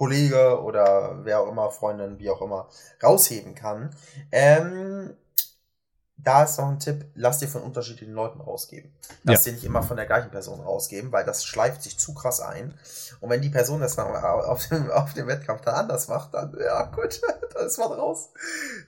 [0.00, 2.70] Kollege oder wer auch immer, Freundin, wie auch immer,
[3.02, 3.90] rausheben kann.
[4.32, 5.14] Ähm,
[6.16, 8.90] da ist noch ein Tipp, lass dir von unterschiedlichen Leuten rausgeben.
[9.24, 9.50] Lass ja.
[9.50, 12.72] dir nicht immer von der gleichen Person rausgeben, weil das schleift sich zu krass ein.
[13.20, 16.56] Und wenn die Person das dann auf dem, auf dem Wettkampf dann anders macht, dann,
[16.58, 17.20] ja gut,
[17.54, 18.30] da ist was raus.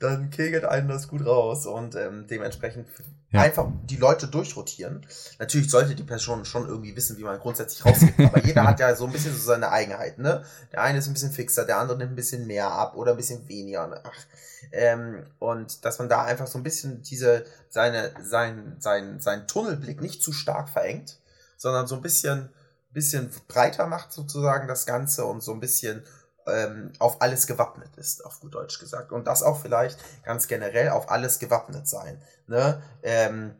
[0.00, 2.88] Dann kegelt einen das gut raus und ähm, dementsprechend
[3.32, 3.40] ja.
[3.40, 5.06] einfach die Leute durchrotieren.
[5.38, 8.14] Natürlich sollte die Person schon irgendwie wissen, wie man grundsätzlich rausgeht.
[8.18, 10.22] aber jeder hat ja so ein bisschen so seine Eigenheiten.
[10.22, 10.44] Ne?
[10.70, 13.16] Der eine ist ein bisschen fixer, der andere nimmt ein bisschen mehr ab oder ein
[13.16, 14.02] bisschen weniger.
[14.04, 14.26] Ach,
[14.70, 20.00] ähm, und dass man da einfach so ein bisschen diese, seine, sein, sein, sein Tunnelblick
[20.00, 21.18] nicht zu stark verengt,
[21.56, 22.50] sondern so ein bisschen,
[22.90, 26.04] bisschen breiter macht sozusagen das Ganze und so ein bisschen
[26.46, 29.12] ähm, auf alles gewappnet ist, auf gut Deutsch gesagt.
[29.12, 32.20] Und das auch vielleicht ganz generell auf alles gewappnet sein.
[32.46, 32.82] Ne?
[33.02, 33.54] Ähm,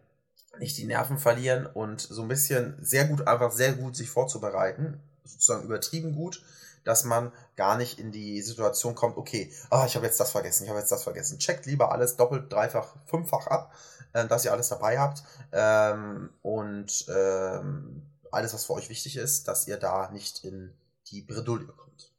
[0.59, 5.01] nicht die Nerven verlieren und so ein bisschen sehr gut, einfach sehr gut sich vorzubereiten,
[5.25, 6.43] sozusagen übertrieben gut,
[6.85, 10.65] dass man gar nicht in die Situation kommt, okay, ah, ich habe jetzt das vergessen,
[10.65, 11.39] ich habe jetzt das vergessen.
[11.39, 13.73] Checkt lieber alles doppelt, dreifach, fünffach ab,
[14.13, 15.23] äh, dass ihr alles dabei habt
[15.53, 20.75] ähm, und ähm, alles, was für euch wichtig ist, dass ihr da nicht in
[21.09, 22.12] die Bredouille kommt.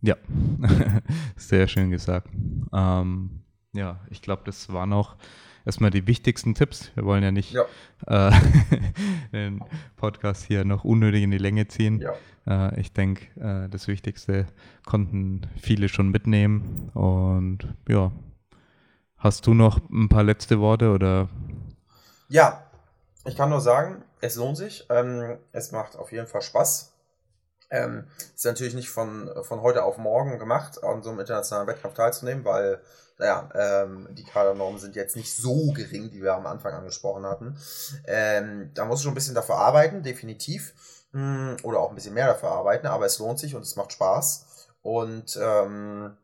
[0.00, 0.16] Ja,
[1.36, 2.28] sehr schön gesagt.
[2.72, 5.16] Ähm, ja, ich glaube, das war noch
[5.64, 6.90] erstmal die wichtigsten Tipps.
[6.94, 7.64] Wir wollen ja nicht ja.
[8.06, 8.32] Äh,
[9.32, 9.62] den
[9.96, 12.00] Podcast hier noch unnötig in die Länge ziehen.
[12.00, 12.14] Ja.
[12.46, 14.46] Äh, ich denke, äh, das Wichtigste
[14.84, 16.90] konnten viele schon mitnehmen.
[16.94, 18.12] Und ja,
[19.16, 21.28] hast du noch ein paar letzte Worte oder?
[22.28, 22.64] Ja,
[23.24, 24.86] Ich kann nur sagen, es lohnt sich.
[24.90, 26.91] Ähm, es macht auf jeden Fall Spaß.
[27.72, 28.04] Ähm,
[28.34, 32.44] ist natürlich nicht von, von heute auf morgen gemacht, an so einem internationalen Wettkampf teilzunehmen,
[32.44, 32.80] weil
[33.18, 37.56] naja, ähm, die Kadernormen sind jetzt nicht so gering, die wir am Anfang angesprochen hatten.
[38.06, 40.74] Ähm, da muss du schon ein bisschen dafür arbeiten, definitiv.
[41.12, 43.92] Hm, oder auch ein bisschen mehr dafür arbeiten, aber es lohnt sich und es macht
[43.92, 44.46] Spaß.
[44.82, 46.16] Und ähm,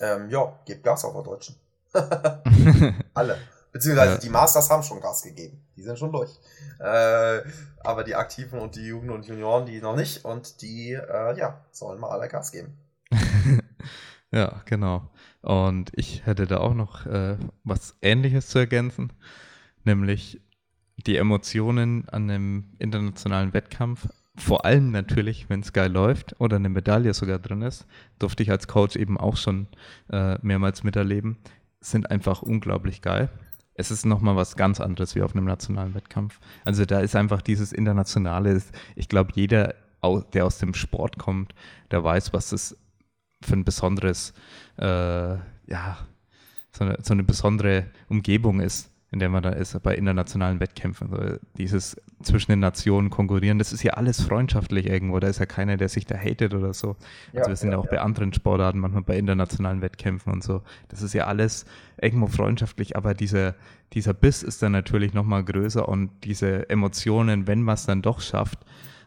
[0.00, 1.56] ähm, ja, gebt Gas auf der Deutschen.
[3.14, 3.38] Alle.
[3.78, 4.18] Beziehungsweise ja.
[4.18, 5.62] die Masters haben schon Gas gegeben.
[5.76, 6.30] Die sind schon durch.
[6.80, 7.42] Äh,
[7.84, 10.24] aber die Aktiven und die Jugend und Junioren, die noch nicht.
[10.24, 12.76] Und die, äh, ja, sollen mal alle Gas geben.
[14.32, 15.08] ja, genau.
[15.42, 19.12] Und ich hätte da auch noch äh, was Ähnliches zu ergänzen.
[19.84, 20.40] Nämlich
[21.06, 26.68] die Emotionen an einem internationalen Wettkampf vor allem natürlich, wenn es geil läuft oder eine
[26.68, 27.86] Medaille sogar drin ist,
[28.18, 29.66] durfte ich als Coach eben auch schon
[30.10, 31.38] äh, mehrmals miterleben,
[31.80, 33.30] sind einfach unglaublich geil.
[33.78, 36.40] Es ist nochmal was ganz anderes wie auf einem nationalen Wettkampf.
[36.64, 38.60] Also da ist einfach dieses Internationale,
[38.96, 39.76] ich glaube, jeder,
[40.32, 41.54] der aus dem Sport kommt,
[41.92, 42.76] der weiß, was das
[43.40, 44.34] für ein besonderes,
[44.78, 44.84] äh,
[45.34, 45.96] ja,
[46.72, 51.12] so eine, so eine besondere Umgebung ist in der man da ist bei internationalen Wettkämpfen.
[51.12, 55.18] Also dieses zwischen den Nationen konkurrieren, das ist ja alles freundschaftlich irgendwo.
[55.18, 56.96] Da ist ja keiner, der sich da hatet oder so.
[57.32, 57.92] Ja, also wir sind ja, auch ja.
[57.92, 60.62] bei anderen Sportarten, manchmal bei internationalen Wettkämpfen und so.
[60.88, 61.64] Das ist ja alles
[62.00, 63.54] irgendwo freundschaftlich, aber dieser,
[63.94, 68.20] dieser Biss ist dann natürlich nochmal größer und diese Emotionen, wenn man es dann doch
[68.20, 68.58] schafft,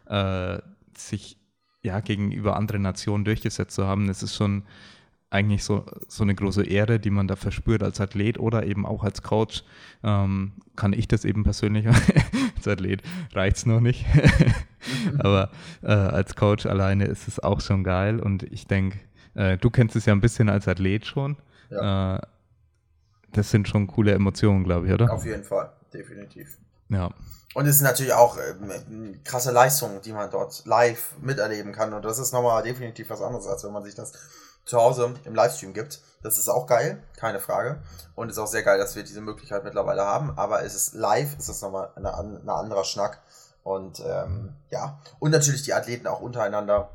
[0.06, 0.58] äh,
[0.96, 1.38] sich
[1.82, 4.64] ja gegenüber anderen Nationen durchgesetzt zu haben, das ist schon
[5.32, 9.02] eigentlich so, so eine große Ehre, die man da verspürt als Athlet oder eben auch
[9.02, 9.64] als Coach.
[10.04, 11.86] Ähm, kann ich das eben persönlich,
[12.56, 13.02] als Athlet
[13.32, 14.04] reicht es noch nicht.
[15.18, 15.50] Aber
[15.82, 18.98] äh, als Coach alleine ist es auch schon geil und ich denke,
[19.34, 21.36] äh, du kennst es ja ein bisschen als Athlet schon.
[21.70, 22.16] Ja.
[22.16, 22.20] Äh,
[23.32, 25.10] das sind schon coole Emotionen, glaube ich, oder?
[25.10, 26.58] Auf jeden Fall, definitiv.
[26.92, 27.10] Ja.
[27.54, 28.54] Und es ist natürlich auch äh,
[29.24, 31.92] krasse Leistungen, die man dort live miterleben kann.
[31.92, 34.12] Und das ist nochmal definitiv was anderes, als wenn man sich das
[34.64, 36.00] zu Hause im Livestream gibt.
[36.22, 37.82] Das ist auch geil, keine Frage.
[38.14, 40.38] Und es ist auch sehr geil, dass wir diese Möglichkeit mittlerweile haben.
[40.38, 43.20] Aber es ist live, ist das nochmal ein eine anderer Schnack.
[43.64, 46.90] Und ähm, ja, und natürlich die Athleten auch untereinander.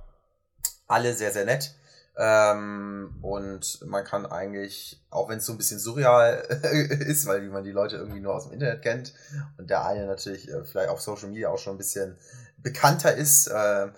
[0.88, 1.76] Alle sehr, sehr nett.
[2.20, 6.34] Ähm, und man kann eigentlich, auch wenn es so ein bisschen surreal
[7.08, 9.14] ist, weil man die Leute irgendwie nur aus dem Internet kennt
[9.58, 12.18] und der eine natürlich äh, vielleicht auf Social Media auch schon ein bisschen
[12.58, 13.90] bekannter ist, äh,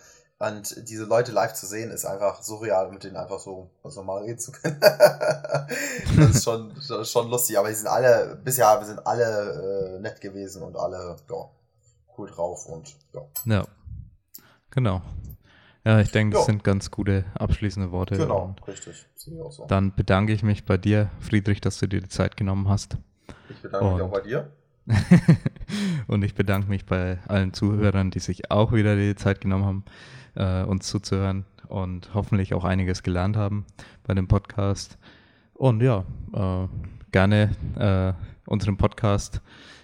[0.42, 4.24] und diese Leute live zu sehen, ist einfach surreal, mit denen einfach so was normal
[4.24, 4.80] reden zu können.
[4.82, 6.74] das ist schon,
[7.06, 11.50] schon lustig, aber die sind alle, bisher sind alle äh, nett gewesen und alle ja,
[12.18, 13.22] cool drauf und ja.
[13.44, 13.66] Ja,
[14.72, 15.02] genau.
[15.90, 18.16] Ja, ich denke, das sind ganz gute abschließende Worte.
[18.16, 19.08] Genau, richtig.
[19.16, 19.66] So.
[19.68, 23.00] Dann bedanke ich mich bei dir, Friedrich, dass du dir die Zeit genommen hast.
[23.50, 24.52] Ich bedanke und mich auch bei dir.
[26.08, 29.84] und ich bedanke mich bei allen Zuhörern, die sich auch wieder die Zeit genommen haben
[30.36, 33.66] äh, uns zuzuhören und hoffentlich auch einiges gelernt haben
[34.04, 35.00] bei dem Podcast.
[35.56, 36.68] Und ja, äh,
[37.12, 38.14] gerne äh,
[38.48, 39.42] unseren Podcast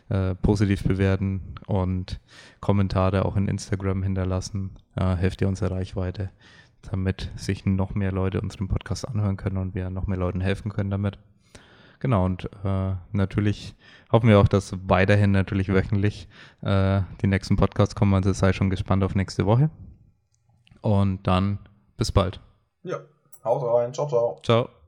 [0.10, 2.20] äh, positiv bewerten und
[2.60, 4.72] Kommentare auch in Instagram hinterlassen.
[4.96, 6.30] Äh, helft ihr unsere Reichweite,
[6.92, 10.72] damit sich noch mehr Leute unseren Podcast anhören können und wir noch mehr Leuten helfen
[10.72, 11.18] können damit.
[12.00, 13.74] Genau, und äh, natürlich
[14.12, 16.28] hoffen wir auch, dass weiterhin natürlich wöchentlich
[16.62, 18.14] äh, die nächsten Podcasts kommen.
[18.14, 19.70] Also sei schon gespannt auf nächste Woche.
[20.82, 21.58] Und dann
[21.98, 22.40] bis bald.
[22.84, 23.00] Ja,
[23.44, 23.94] haut rein.
[23.94, 24.40] Ciao, ciao.
[24.44, 24.85] Ciao.